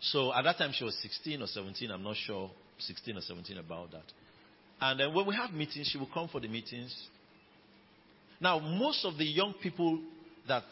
[0.00, 3.58] So at that time she was 16 or 17, I'm not sure, 16 or 17
[3.58, 4.04] about that.
[4.80, 6.94] And then when we have meetings, she will come for the meetings.
[8.40, 10.00] Now, most of the young people
[10.48, 10.64] that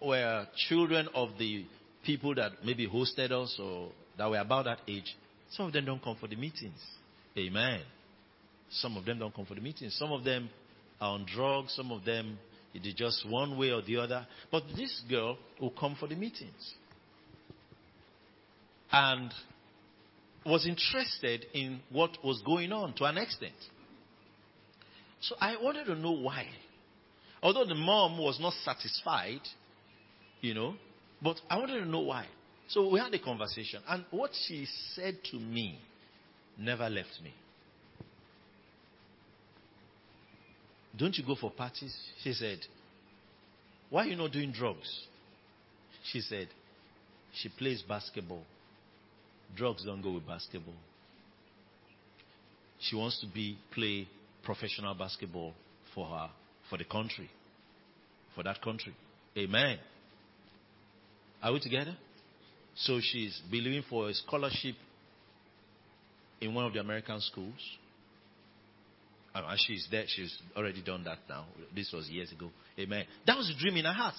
[0.00, 1.64] were children of the
[2.04, 5.16] people that maybe hosted us or that were about that age,
[5.50, 6.78] some of them don't come for the meetings.
[7.36, 7.80] Amen.
[8.70, 9.96] Some of them don't come for the meetings.
[9.98, 10.48] Some of them
[11.00, 11.74] are on drugs.
[11.74, 12.38] Some of them
[12.74, 14.26] it is just one way or the other.
[14.50, 16.74] But this girl will come for the meetings.
[18.90, 19.32] And
[20.44, 23.54] was interested in what was going on to an extent.
[25.20, 26.46] So I wanted to know why.
[27.42, 29.40] Although the mom was not satisfied,
[30.40, 30.74] you know,
[31.20, 32.26] but I wanted to know why.
[32.68, 33.82] So we had a conversation.
[33.88, 35.78] And what she said to me
[36.58, 37.32] never left me.
[40.96, 41.94] Don't you go for parties?
[42.22, 42.58] She said,
[43.90, 45.06] Why are you not doing drugs?
[46.10, 46.48] She said,
[47.34, 48.42] She plays basketball.
[49.56, 50.74] Drugs don't go with basketball.
[52.80, 54.08] She wants to be play
[54.44, 55.54] professional basketball
[55.94, 56.30] for her,
[56.68, 57.30] for the country,
[58.34, 58.94] for that country.
[59.36, 59.78] Amen.
[61.42, 61.96] Are we together?
[62.74, 64.74] So she's believing for a scholarship
[66.40, 67.54] in one of the American schools.
[69.34, 70.04] And she's there.
[70.06, 71.46] She's already done that now.
[71.74, 72.50] This was years ago.
[72.78, 73.04] Amen.
[73.26, 74.14] That was a dream in her heart.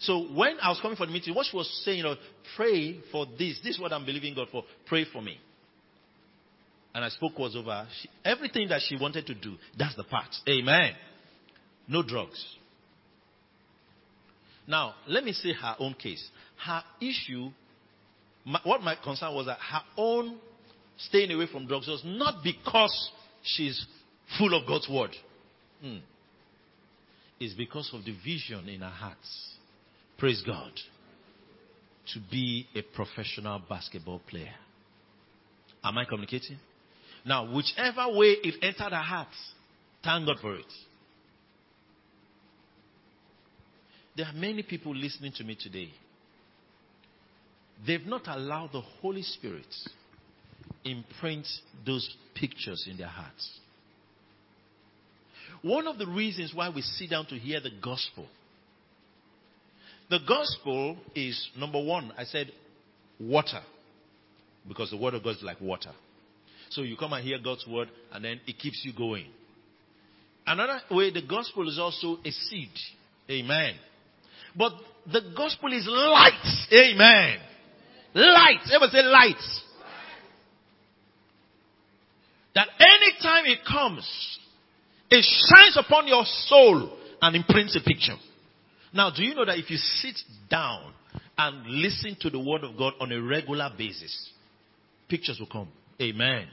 [0.00, 2.16] So when I was coming for the meeting, what she was saying, you know,
[2.56, 3.60] pray for this.
[3.62, 4.64] This is what I'm believing God for.
[4.86, 5.38] Pray for me.
[6.94, 7.86] And I spoke was over.
[8.00, 10.28] She, everything that she wanted to do, that's the part.
[10.48, 10.92] Amen.
[11.88, 12.44] No drugs.
[14.66, 16.26] Now, let me say her own case.
[16.64, 17.50] Her issue,
[18.44, 20.38] my, what my concern was that her own
[20.96, 23.10] staying away from drugs was not because
[23.44, 23.86] she's
[24.38, 25.10] full of God's word.
[25.80, 25.98] Hmm.
[27.38, 29.18] It's because of the vision in her heart.
[30.18, 30.72] Praise God.
[32.14, 34.54] To be a professional basketball player.
[35.82, 36.58] Am I communicating?
[37.24, 39.28] Now, whichever way it entered her heart,
[40.02, 40.72] thank God for it.
[44.16, 45.90] There are many people listening to me today.
[47.86, 49.66] They've not allowed the Holy Spirit
[50.84, 51.46] imprint
[51.86, 53.58] those pictures in their hearts.
[55.62, 58.26] One of the reasons why we sit down to hear the gospel.
[60.10, 62.52] The gospel is number one, I said,
[63.18, 63.60] water.
[64.68, 65.92] Because the word of God is like water.
[66.70, 69.26] So you come and hear God's word and then it keeps you going.
[70.46, 72.70] Another way, the gospel is also a seed.
[73.30, 73.74] Amen.
[74.54, 74.72] But
[75.10, 76.66] the gospel is light.
[76.72, 77.38] Amen.
[78.14, 78.60] Light.
[78.70, 79.42] Ever say light?
[82.54, 84.38] That anytime it comes,
[85.10, 88.16] it shines upon your soul and imprints a picture.
[88.92, 90.16] Now, do you know that if you sit
[90.48, 90.92] down
[91.36, 94.30] and listen to the word of God on a regular basis,
[95.08, 95.68] pictures will come.
[96.00, 96.46] Amen.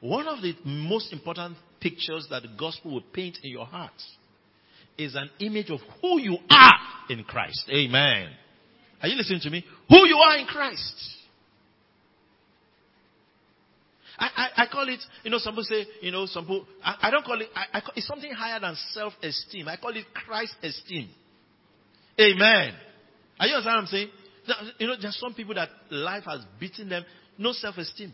[0.00, 3.92] One of the most important pictures that the gospel will paint in your heart
[4.96, 7.68] is an image of who you are in Christ.
[7.70, 8.30] Amen.
[9.02, 9.64] Are you listening to me?
[9.88, 11.16] Who you are in Christ.
[14.20, 16.96] I, I, I call it, you know, some people say, you know, some people, I,
[17.02, 19.66] I don't call it, I, I it's something higher than self-esteem.
[19.66, 21.08] I call it Christ esteem.
[22.20, 22.74] Amen.
[23.38, 24.08] Are you understand what I'm saying?
[24.78, 27.04] You know, there's some people that life has beaten them,
[27.38, 28.12] no self-esteem.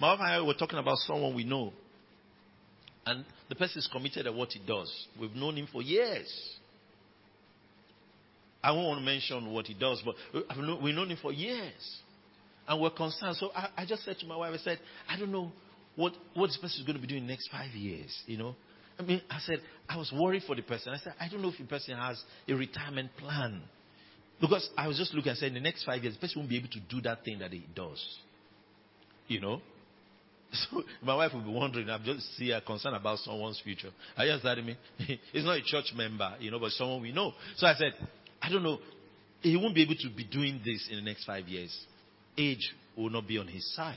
[0.00, 1.72] My wife and I were talking about someone we know.
[3.04, 4.92] And the person is committed at what he does.
[5.20, 6.30] We've known him for years.
[8.62, 10.14] I won't mention what he does, but
[10.82, 12.00] we've known him for years.
[12.68, 13.36] And we're concerned.
[13.36, 15.52] So I, I just said to my wife, I said, I don't know
[15.96, 18.54] what, what this person is going to be doing next five years, you know.
[18.98, 20.92] I mean, I said, I was worried for the person.
[20.92, 23.62] I said, I don't know if the person has a retirement plan.
[24.40, 26.50] Because I was just looking and saying, in the next five years, the person won't
[26.50, 28.02] be able to do that thing that he does.
[29.28, 29.60] You know?
[30.52, 33.90] So my wife will be wondering, I'm just see her concerned about someone's future.
[34.16, 34.62] I just said to
[35.32, 37.32] he's not a church member, you know, but someone we know.
[37.56, 37.92] So I said,
[38.42, 38.78] I don't know,
[39.42, 41.72] he won't be able to be doing this in the next five years.
[42.38, 43.96] Age will not be on his side.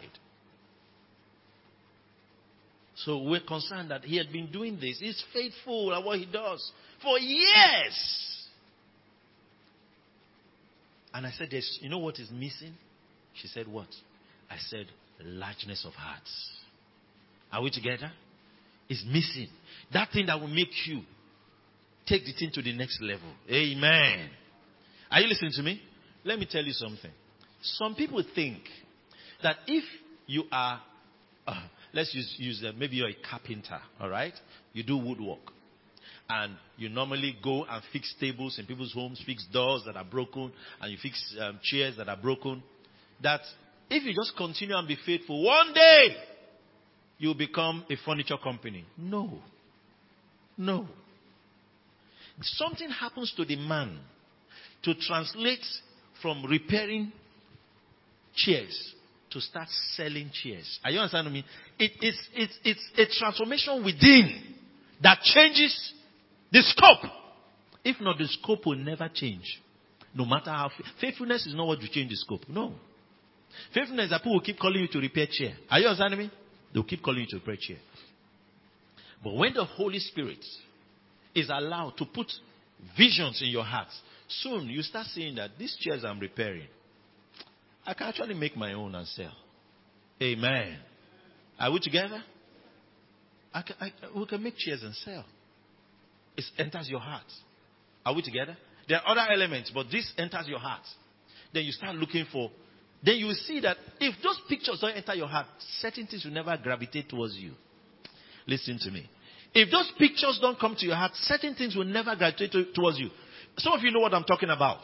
[2.95, 4.99] So we're concerned that he had been doing this.
[4.99, 6.71] He's faithful at what he does
[7.01, 8.47] for years.
[11.13, 11.49] And I said,
[11.81, 12.73] you know what is missing?
[13.33, 13.87] She said, what?
[14.49, 14.87] I said,
[15.23, 16.21] largeness of heart.
[17.51, 18.11] Are we together?
[18.89, 19.47] It's missing.
[19.91, 21.01] That thing that will make you
[22.07, 23.29] take the thing to the next level.
[23.49, 24.29] Amen.
[25.09, 25.81] Are you listening to me?
[26.23, 27.11] Let me tell you something.
[27.63, 28.59] Some people think
[29.41, 29.83] that if
[30.27, 30.81] you are,
[31.47, 31.61] uh,
[31.93, 34.33] let's use, use uh, maybe you're a carpenter, all right?
[34.73, 35.39] You do woodwork.
[36.29, 40.51] And you normally go and fix tables in people's homes, fix doors that are broken,
[40.81, 42.63] and you fix um, chairs that are broken.
[43.21, 43.41] That
[43.89, 46.15] if you just continue and be faithful, one day
[47.17, 48.85] you'll become a furniture company.
[48.97, 49.39] No.
[50.57, 50.87] No.
[52.41, 53.99] Something happens to the man
[54.83, 55.65] to translate
[56.21, 57.11] from repairing
[58.35, 58.93] chairs
[59.31, 60.79] to start selling chairs.
[60.83, 61.45] Are you understanding me?
[61.79, 64.55] It, it's, it's, it's a transformation within
[65.01, 65.93] that changes
[66.51, 67.11] the scope.
[67.83, 69.61] If not, the scope will never change.
[70.15, 70.69] No matter how
[71.01, 72.47] faithfulness is not what you change the scope.
[72.47, 72.73] No.
[73.73, 75.53] Faithfulness that people will keep calling you to repair chair.
[75.69, 76.31] Are you understanding me?
[76.73, 77.77] They'll keep calling you to repair chair.
[79.23, 80.43] But when the Holy Spirit
[81.33, 82.31] is allowed to put
[82.97, 83.87] visions in your heart,
[84.27, 86.67] soon you start seeing that these chairs I'm repairing,
[87.85, 89.33] I can actually make my own and sell.
[90.21, 90.77] Amen.
[91.59, 92.23] Are we together?
[93.53, 95.25] I can, I, we can make chairs and sell.
[96.35, 97.25] It enters your heart.
[98.05, 98.57] Are we together?
[98.87, 100.83] There are other elements, but this enters your heart.
[101.53, 102.49] Then you start looking for
[103.03, 105.47] then you see that if those pictures don't enter your heart,
[105.79, 107.51] certain things will never gravitate towards you.
[108.47, 109.09] Listen to me.
[109.53, 112.97] If those pictures don't come to your heart, certain things will never gravitate to, towards
[112.97, 113.09] you.
[113.57, 114.79] Some of you know what I'm talking about.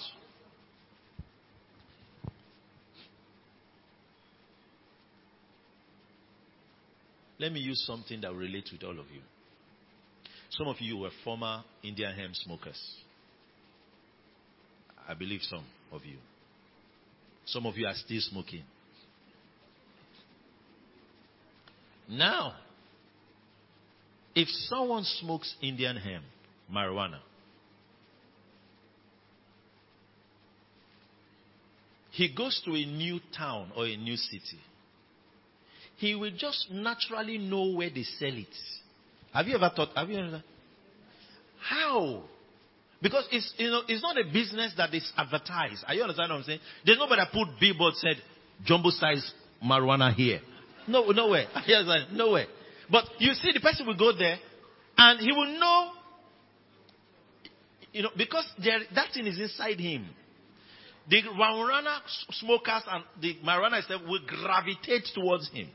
[7.40, 9.22] Let me use something that relates with all of you.
[10.52, 12.80] Some of you were former Indian hemp smokers.
[15.08, 16.18] I believe some of you.
[17.46, 18.64] Some of you are still smoking.
[22.10, 22.56] Now,
[24.36, 26.26] if someone smokes Indian hemp,
[26.72, 27.20] marijuana,
[32.12, 34.60] he goes to a new town or a new city,
[36.00, 38.48] he will just naturally know where they sell it.
[39.34, 39.90] Have you ever thought?
[39.96, 40.32] Have you ever?
[40.32, 40.44] thought
[41.62, 42.24] How?
[43.02, 45.84] Because it's, you know, it's not a business that is advertised.
[45.88, 46.60] Are you understand what I'm saying?
[46.86, 48.16] There's nobody that put billboard said,
[48.66, 49.32] jumbo size
[49.64, 50.40] marijuana here.
[50.88, 51.48] No, nowhere.
[51.68, 52.48] Yes, nowhere.
[52.90, 54.38] But you see, the person will go there
[54.98, 55.92] and he will know,
[57.94, 60.08] you know, because there, that thing is inside him.
[61.10, 62.00] The marijuana
[62.32, 65.70] smokers and the marijuana itself will gravitate towards him.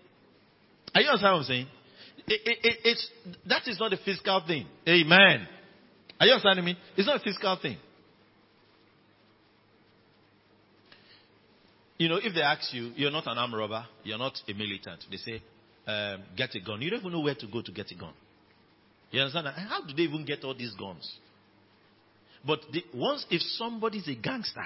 [0.94, 1.66] Are you understand what I'm saying?
[2.26, 3.10] It, it, it, it's,
[3.46, 4.66] that is not a physical thing.
[4.88, 5.46] Amen.
[6.20, 6.78] Are you understanding me?
[6.96, 7.76] It's not a physical thing.
[11.98, 15.04] You know, if they ask you, you're not an armed robber, you're not a militant,
[15.10, 15.42] they say,
[15.86, 16.82] um, get a gun.
[16.82, 18.12] You don't even know where to go to get a gun.
[19.10, 19.54] You understand that?
[19.54, 21.18] How do they even get all these guns?
[22.44, 24.64] But the, once, if somebody's a gangster,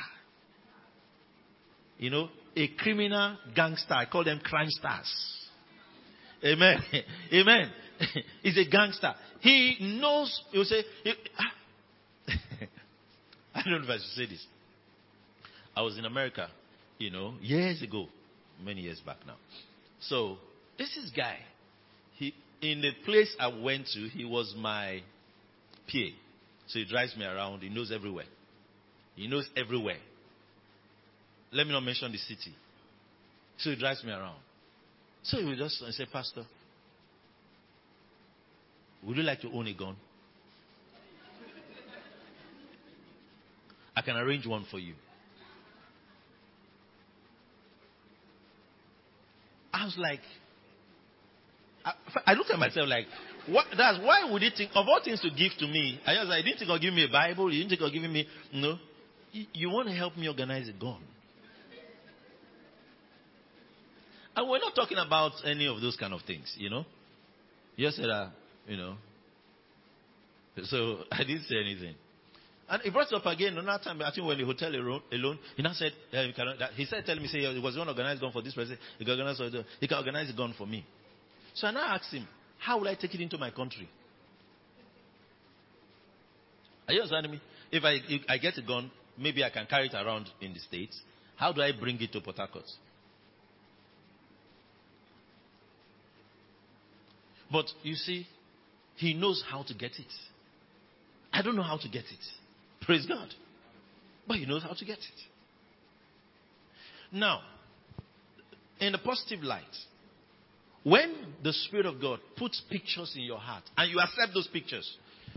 [1.99, 5.38] you know, a criminal gangster, I call them crime stars.
[6.45, 6.83] Amen.
[7.33, 7.71] Amen.
[8.43, 9.15] He's a gangster.
[9.41, 12.33] He knows, you'll say, he, ah.
[13.55, 14.45] I don't know if I should say this.
[15.77, 16.49] I was in America,
[16.99, 18.07] you know, years ago,
[18.63, 19.37] many years back now.
[20.01, 20.39] So,
[20.77, 21.39] this is guy.
[22.17, 25.03] He, in the place I went to, he was my
[25.91, 26.09] PA.
[26.69, 27.63] So he drives me around.
[27.63, 28.27] He knows everywhere.
[29.17, 29.99] He knows everywhere.
[31.53, 32.55] Let me not mention the city.
[33.59, 34.37] So he drives me around.
[35.29, 36.45] So he just say, Pastor,
[39.05, 39.95] would you like to own a gun?
[43.95, 44.95] I can arrange one for you.
[49.75, 50.21] I was like,
[51.85, 51.93] I,
[52.27, 53.05] I looked at myself like,
[53.49, 56.01] what, that's why would he think of all things to give to me?
[56.07, 57.53] I was like, didn't think of giving me a Bible.
[57.53, 58.79] You didn't think of giving me, no.
[59.33, 61.03] You, you want to help me organize a gun.
[64.39, 66.85] And we're not talking about any of those kind of things, you know.
[67.75, 68.29] You said, uh,
[68.69, 68.95] you know.
[70.63, 71.97] So I didn't say anything.
[72.69, 74.01] And he brought it up again another time.
[74.01, 76.29] I think when the hotel alone, he now said, yeah,
[76.61, 78.79] that, he said, telling me, say, it was one organized gun for this person.
[78.97, 79.41] He can organize,
[79.81, 80.87] he can organize a gun for me.
[81.55, 82.29] So I now asked him,
[82.61, 83.89] how will I take it into my country?
[86.87, 87.41] Are you understanding me?
[87.73, 90.61] If I, if I get a gun, maybe I can carry it around in the
[90.61, 90.97] States.
[91.35, 92.71] How do I bring it to Port Harcourt?
[97.51, 98.27] But you see,
[98.97, 100.13] he knows how to get it.
[101.33, 102.25] I don't know how to get it.
[102.83, 103.29] Praise God.
[104.27, 105.21] But he knows how to get it.
[107.13, 107.41] Now,
[108.81, 109.65] in the positive light,
[110.85, 114.89] when the Spirit of God puts pictures in your heart and you accept those pictures,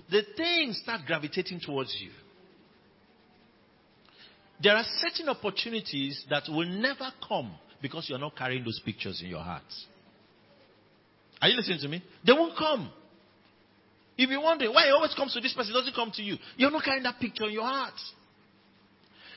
[0.10, 2.10] the things start gravitating towards you.
[4.62, 7.52] There are certain opportunities that will never come
[7.82, 9.64] because you're not carrying those pictures in your heart.
[11.42, 12.04] Are you listening to me?
[12.26, 12.92] They won't come.
[14.18, 16.38] If you wonder why it always comes to this person, doesn't come to you.
[16.58, 17.94] You're not carrying that picture in your heart.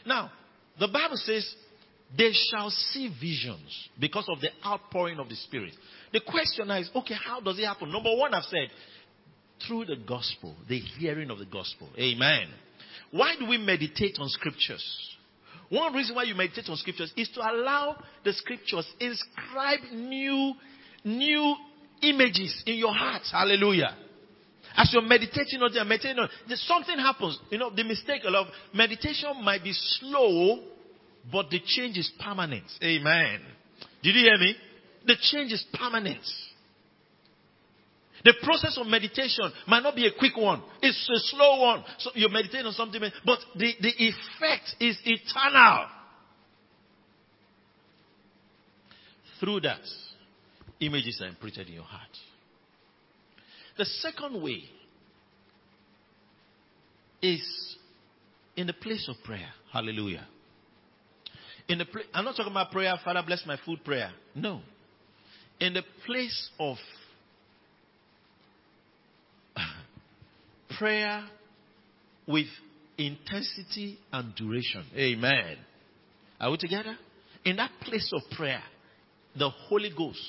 [0.04, 0.30] Now,
[0.78, 1.54] the Bible says,
[2.16, 5.72] they shall see visions because of the outpouring of the Spirit.
[6.12, 7.90] The question is, okay, how does it happen?
[7.90, 8.68] Number one, I've said,
[9.66, 11.88] through the gospel, the hearing of the gospel.
[11.98, 12.48] Amen.
[13.10, 14.84] Why do we meditate on scriptures?
[15.70, 20.54] One reason why you meditate on scriptures is to allow the scriptures inscribe new,
[21.04, 21.56] new
[22.10, 23.22] images in your heart.
[23.30, 23.96] Hallelujah.
[24.76, 27.38] As you're meditating on them, meditating on something happens.
[27.50, 30.64] You know, the mistake of meditation might be slow,
[31.30, 32.64] but the change is permanent.
[32.82, 33.40] Amen.
[34.02, 34.56] Did you hear me?
[35.06, 36.24] The change is permanent.
[38.24, 40.62] The process of meditation might not be a quick one.
[40.80, 41.84] It's a slow one.
[41.98, 45.86] So you're meditating on something, but the, the effect is eternal.
[49.40, 49.80] Through that,
[50.86, 52.02] images are imprinted in your heart.
[53.76, 54.62] The second way
[57.22, 57.76] is
[58.56, 59.48] in the place of prayer.
[59.72, 60.26] Hallelujah.
[61.68, 64.12] In the pla- I'm not talking about prayer, Father bless my food prayer.
[64.34, 64.60] No.
[65.60, 66.76] In the place of
[70.78, 71.24] prayer
[72.26, 72.46] with
[72.98, 74.84] intensity and duration.
[74.96, 75.56] Amen.
[76.40, 76.96] Are we together?
[77.44, 78.62] In that place of prayer,
[79.36, 80.20] the Holy Ghost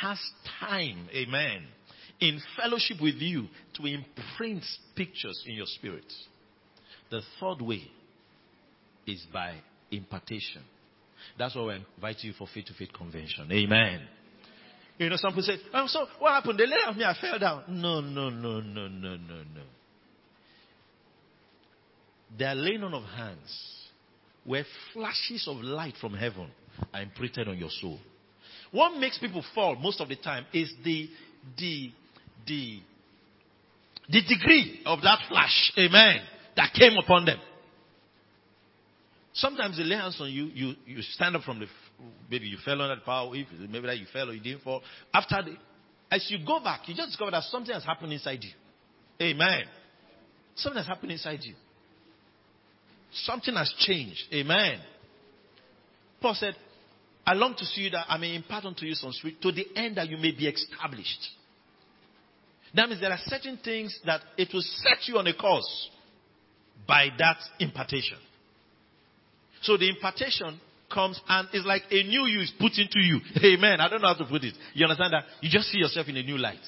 [0.00, 0.18] has
[0.60, 1.08] time.
[1.14, 1.66] Amen
[2.20, 6.10] in fellowship with you to imprint pictures in your spirit.
[7.10, 7.82] The third way
[9.06, 9.54] is by
[9.90, 10.62] impartation.
[11.38, 13.50] That's why we invite you for faith to faith convention.
[13.52, 14.02] Amen.
[14.98, 16.58] You know, some people say, oh, so what happened?
[16.58, 17.64] They laid me, I fell down.
[17.68, 19.62] No, no, no, no, no, no, no.
[22.38, 23.84] They are laying on of hands
[24.44, 26.50] where flashes of light from heaven
[26.94, 27.98] are imprinted on your soul.
[28.72, 31.08] What makes people fall most of the time is the,
[31.58, 31.90] the
[32.46, 32.80] the,
[34.08, 36.20] the degree of that flash, amen,
[36.56, 37.38] that came upon them.
[39.34, 41.66] Sometimes they lay hands on you, you, you stand up from the,
[42.30, 44.82] maybe you fell under the power, if maybe that you fell or you didn't fall.
[45.12, 45.56] After the,
[46.10, 48.52] as you go back, you just discover that something has happened inside you.
[49.20, 49.64] Amen.
[50.54, 51.54] Something has happened inside you.
[53.24, 54.22] Something has changed.
[54.32, 54.80] Amen.
[56.20, 56.54] Paul said,
[57.26, 59.66] I long to see you that I may impart unto you some spirit to the
[59.74, 61.28] end that you may be established.
[62.74, 65.90] That means there are certain things that it will set you on a course
[66.86, 68.18] by that impartation.
[69.62, 70.60] So the impartation
[70.92, 73.20] comes and it's like a new you is put into you.
[73.44, 73.80] Amen.
[73.80, 74.54] I don't know how to put it.
[74.74, 75.24] You understand that?
[75.40, 76.58] You just see yourself in a new light.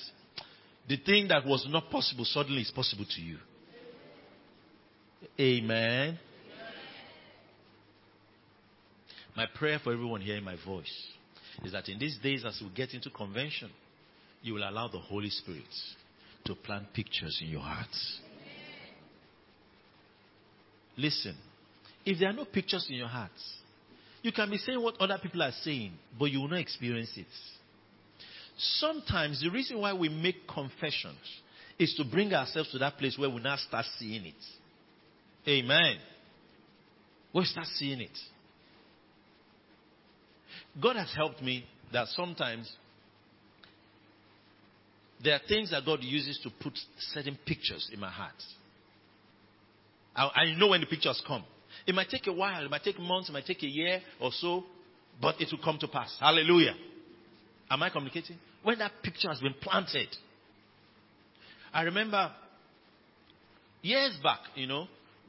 [0.89, 3.37] The thing that was not possible suddenly is possible to you.
[5.39, 6.19] Amen.
[9.39, 10.93] My prayer for everyone hearing my voice
[11.63, 13.71] is that in these days, as we get into convention,
[14.43, 15.63] you will allow the Holy Spirit
[16.45, 18.19] to plant pictures in your hearts.
[20.97, 21.37] Listen,
[22.05, 23.55] if there are no pictures in your hearts,
[24.23, 27.27] you can be saying what other people are saying, but you will not experience it.
[28.57, 31.17] Sometimes the reason why we make confessions
[31.79, 35.49] is to bring ourselves to that place where we now start seeing it.
[35.49, 35.99] Amen.
[37.33, 38.19] We start seeing it.
[40.81, 42.71] God has helped me that sometimes
[45.23, 46.79] there are things that God uses to put
[47.13, 48.35] certain pictures in my heart.
[50.15, 51.45] I, I know when the pictures come.
[51.87, 54.31] It might take a while, it might take months, it might take a year or
[54.33, 54.65] so,
[55.21, 56.17] but it will come to pass.
[56.21, 56.75] Hallelujah.
[57.71, 58.37] Am I communicating?
[58.63, 60.09] When that picture has been planted.
[61.73, 62.33] I remember
[63.83, 64.87] years back, you know,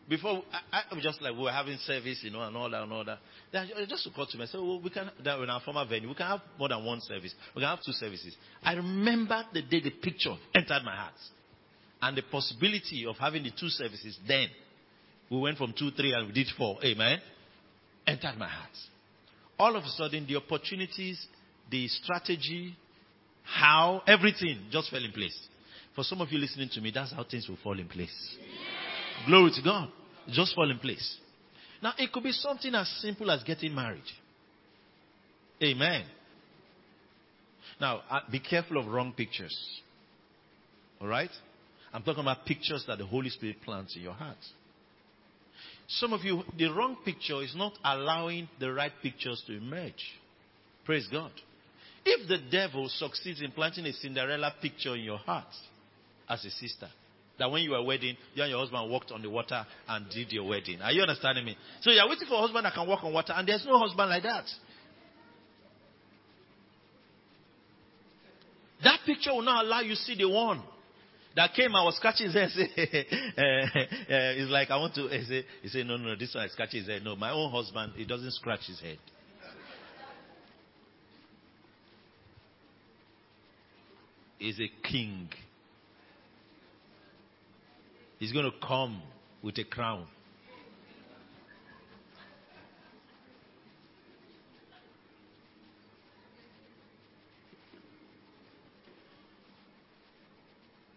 [0.09, 2.81] before I, I was just like we were having service, you know, and all that
[2.81, 3.19] and all that.
[3.53, 6.09] Then just occurred to me, I said, well, we can that in our former venue,
[6.09, 7.33] we can have more than one service.
[7.55, 8.35] We can have two services.
[8.63, 11.13] I remember the day the picture entered my heart.
[12.01, 14.47] And the possibility of having the two services then.
[15.29, 16.77] We went from two, three, and we did four.
[16.83, 17.19] Amen.
[18.07, 18.71] Entered my heart.
[19.59, 21.23] All of a sudden, the opportunities,
[21.69, 22.75] the strategy,
[23.43, 25.37] how, everything just fell in place.
[25.93, 28.37] For some of you listening to me, that's how things will fall in place.
[29.27, 29.91] Glory to God.
[30.31, 31.17] Just fall in place.
[31.81, 34.03] Now, it could be something as simple as getting married.
[35.63, 36.03] Amen.
[37.79, 39.57] Now, uh, be careful of wrong pictures.
[41.01, 41.29] All right?
[41.93, 44.37] I'm talking about pictures that the Holy Spirit plants in your heart.
[45.87, 50.03] Some of you, the wrong picture is not allowing the right pictures to emerge.
[50.85, 51.31] Praise God.
[52.05, 55.47] If the devil succeeds in planting a Cinderella picture in your heart
[56.29, 56.89] as a sister,
[57.39, 60.31] that when you were wedding, you and your husband walked on the water and did
[60.31, 60.81] your wedding.
[60.81, 61.57] Are you understanding me?
[61.81, 64.09] So you're waiting for a husband that can walk on water, and there's no husband
[64.09, 64.45] like that.
[68.83, 70.61] That picture will not allow you to see the one
[71.35, 72.49] that came and was scratching his head.
[72.55, 73.05] Say,
[73.37, 75.07] uh, uh, it's like I want to.
[75.07, 77.03] He say, he say, no, no, this one is scratching his head.
[77.03, 78.97] No, my own husband, he doesn't scratch his head.
[84.37, 85.29] He's a king.
[88.19, 89.01] He's going to come
[89.41, 90.05] with a crown.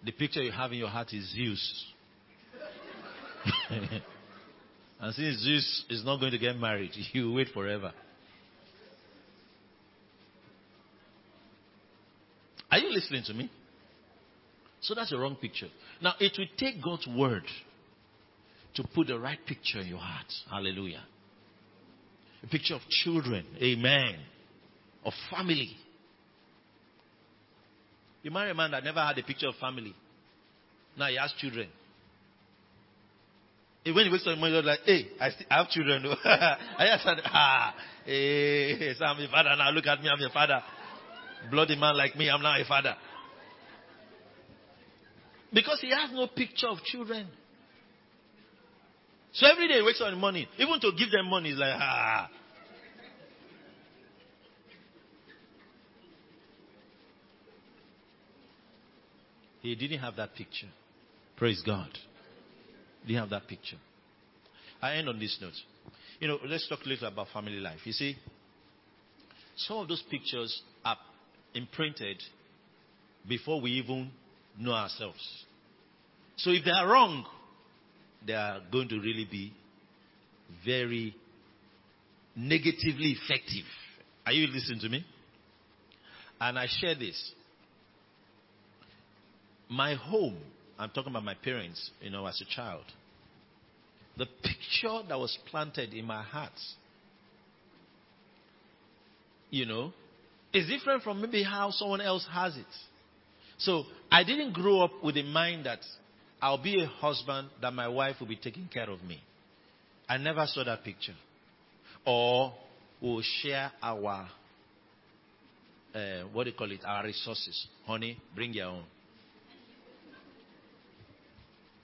[0.04, 1.86] The picture you have in your heart is Zeus.
[3.70, 7.92] and since Zeus is not going to get married, you wait forever.
[12.68, 13.48] Are you listening to me?
[14.82, 15.68] So that's a wrong picture.
[16.00, 17.44] Now, it will take God's word
[18.74, 20.26] to put the right picture in your heart.
[20.50, 21.04] Hallelujah.
[22.42, 23.46] A picture of children.
[23.62, 24.16] Amen.
[25.04, 25.76] Of family.
[28.22, 29.94] You marry a man that never had a picture of family.
[30.98, 31.68] Now he has children.
[33.84, 36.04] When he wakes up in the morning, like, hey, I, st- I have children.
[36.24, 37.74] I just said, ah,
[38.04, 39.70] hey, so I'm a father now.
[39.70, 40.62] Look at me, I'm a father.
[41.50, 42.94] Bloody man like me, I'm now a father.
[45.52, 47.28] Because he has no picture of children.
[49.32, 51.58] So every day he wakes up in the morning, even to give them money, he's
[51.58, 52.28] like, ah.
[59.62, 60.66] He didn't have that picture.
[61.36, 61.88] Praise God.
[63.02, 63.76] He didn't have that picture.
[64.82, 65.52] I end on this note.
[66.18, 67.78] You know, let's talk a little about family life.
[67.84, 68.16] You see,
[69.56, 70.96] some of those pictures are
[71.54, 72.20] imprinted
[73.28, 74.10] before we even
[74.58, 75.44] know ourselves.
[76.36, 77.24] So if they are wrong,
[78.26, 79.52] they are going to really be
[80.64, 81.14] very
[82.36, 83.64] negatively effective.
[84.24, 85.04] Are you listening to me?
[86.40, 87.32] And I share this.
[89.68, 90.38] My home,
[90.78, 92.84] I'm talking about my parents, you know, as a child.
[94.18, 96.52] The picture that was planted in my heart,
[99.50, 99.92] you know,
[100.52, 102.66] is different from maybe how someone else has it.
[103.64, 105.78] So I didn't grow up with the mind that
[106.40, 109.20] I'll be a husband that my wife will be taking care of me.
[110.08, 111.14] I never saw that picture.
[112.04, 112.52] Or
[113.00, 114.28] we'll share our,
[115.94, 117.66] uh, what do you call it, our resources.
[117.86, 118.84] Honey, bring your own.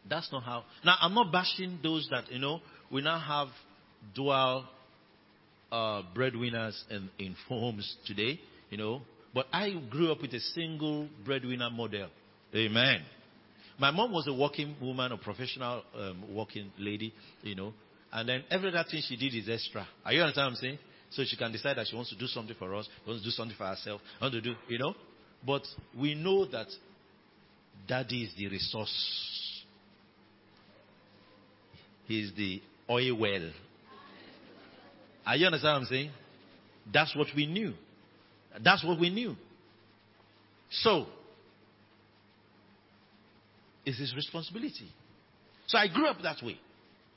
[0.09, 0.65] That's not how.
[0.85, 2.61] Now, I'm not bashing those that, you know,
[2.91, 3.49] we now have
[4.15, 4.65] dual
[5.71, 9.03] uh, breadwinners in, in homes today, you know,
[9.35, 12.09] but I grew up with a single breadwinner model.
[12.55, 13.03] Amen.
[13.79, 17.13] My mom was a working woman, a professional um, working lady,
[17.43, 17.73] you know,
[18.13, 19.87] and then every other thing she did is extra.
[20.05, 20.79] Are you understand what I'm saying?
[21.11, 23.31] So she can decide that she wants to do something for us, wants to do
[23.31, 24.95] something for herself, wants to do, you know.
[25.47, 25.63] But
[25.99, 26.67] we know that
[27.87, 29.65] daddy is the resource.
[32.07, 32.61] He's the
[32.91, 33.51] oil well.
[35.27, 36.11] Are you understand what I'm saying?
[36.93, 37.75] That's what we knew.
[38.63, 39.37] That's what we knew.
[40.71, 41.07] So,
[43.85, 44.91] it's his responsibility.
[45.67, 46.59] So I grew up that way.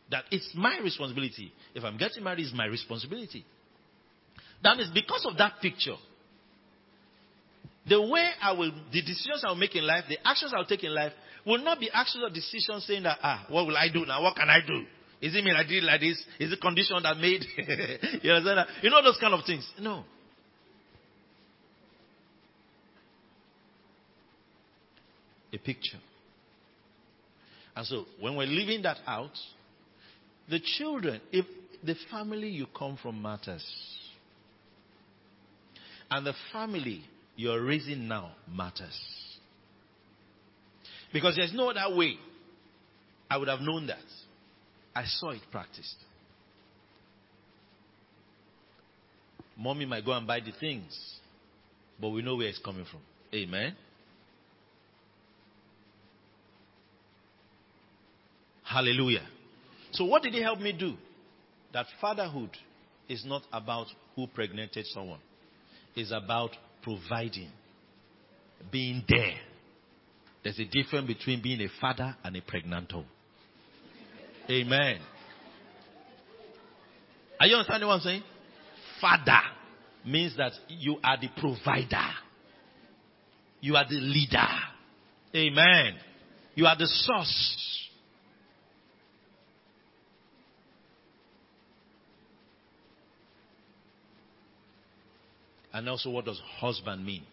[0.10, 1.52] That it's my responsibility.
[1.74, 3.46] If I'm getting married, it's my responsibility.
[4.64, 5.96] That means because of that picture,
[7.88, 10.94] the way I will, the decisions I'll make in life, the actions I'll take in
[10.94, 11.14] life,
[11.46, 14.22] will not be actions or decisions saying that, ah, what will I do now?
[14.22, 14.84] What can I do?
[15.22, 16.24] Is it me I did like this?
[16.40, 17.44] Is it condition that made?
[18.24, 18.34] you?
[18.82, 19.68] You know those kind of things.
[19.80, 20.04] No.
[25.54, 26.00] A picture.
[27.76, 29.32] And so when we're leaving that out,
[30.50, 31.46] the children, if
[31.84, 33.66] the family you come from matters,
[36.10, 37.04] and the family
[37.36, 39.00] you're raising now matters.
[41.14, 42.16] Because there's no other way
[43.30, 43.98] I would have known that.
[44.94, 45.96] I saw it practiced.
[49.58, 51.20] Mommy might go and buy the things,
[52.00, 53.02] but we know where it's coming from.
[53.34, 53.76] Amen.
[58.72, 59.28] Hallelujah.
[59.92, 60.96] So, what did he help me do?
[61.74, 62.52] That fatherhood
[63.10, 65.20] is not about who pregnated someone,
[65.96, 66.52] it's about
[66.82, 67.52] providing,
[68.72, 69.36] being there.
[70.44, 73.04] There's a difference between being a father and a pregnanto.
[74.50, 75.00] Amen.
[77.40, 78.24] Are you understanding what I'm saying?
[79.00, 79.42] Father
[80.06, 82.10] means that you are the provider.
[83.60, 84.48] You are the leader.
[85.36, 85.96] Amen.
[86.56, 87.81] You are the source.
[95.74, 97.24] And also, what does husband mean?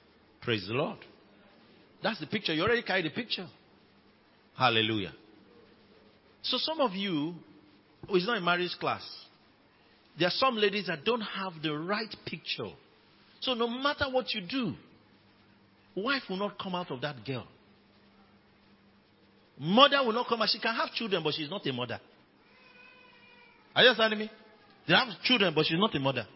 [0.41, 0.99] Praise the Lord.
[2.03, 2.55] That's the picture.
[2.55, 3.47] You already carry the picture.
[4.57, 5.13] Hallelujah.
[6.43, 7.35] So, some of you,
[8.09, 9.03] oh, it's not a marriage class.
[10.19, 12.71] There are some ladies that don't have the right picture.
[13.41, 14.75] So, no matter what you do,
[15.97, 17.47] wife will not come out of that girl.
[19.59, 20.49] Mother will not come out.
[20.51, 22.01] She can have children, but she's not a mother.
[23.75, 24.31] Are you understanding me?
[24.87, 26.27] They have children, but she's not a mother.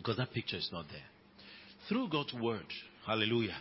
[0.00, 1.02] Because that picture is not there.
[1.86, 2.64] Through God's word,
[3.06, 3.56] hallelujah,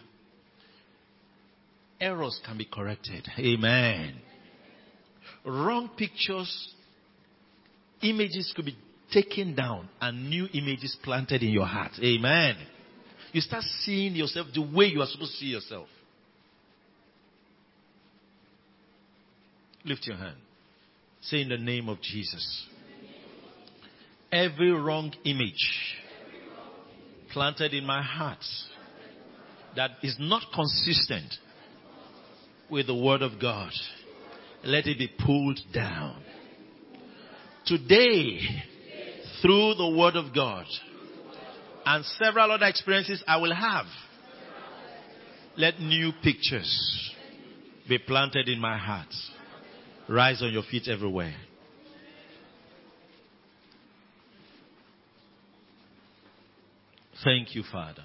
[2.00, 3.28] errors can be corrected.
[3.38, 4.16] Amen.
[5.44, 6.74] Wrong pictures,
[8.02, 8.78] images could be
[9.12, 11.92] taken down and new images planted in your heart.
[12.02, 12.56] Amen.
[13.34, 15.88] You start seeing yourself the way you are supposed to see yourself.
[19.84, 20.38] Lift your hand.
[21.22, 22.66] Say in the name of Jesus.
[24.32, 25.98] Every wrong image
[27.32, 28.44] planted in my heart
[29.76, 31.34] that is not consistent
[32.70, 33.72] with the Word of God,
[34.64, 36.22] let it be pulled down.
[37.66, 38.40] Today,
[39.42, 40.66] through the Word of God
[41.86, 43.86] and several other experiences I will have,
[45.58, 47.14] let new pictures
[47.88, 49.14] be planted in my heart.
[50.08, 51.36] Rise on your feet everywhere.
[57.24, 58.04] Thank you, Father.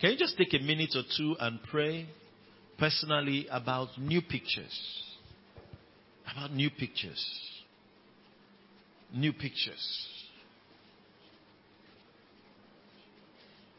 [0.00, 2.06] Can you just take a minute or two and pray
[2.78, 5.02] personally about new pictures?
[6.30, 7.24] About new pictures.
[9.14, 10.08] New pictures.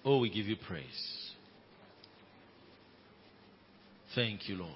[0.06, 1.32] Oh, we give you praise.
[4.16, 4.72] Thank you, Lord.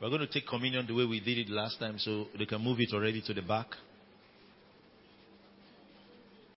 [0.00, 2.60] We're going to take communion the way we did it last time, so they can
[2.60, 3.68] move it already to the back.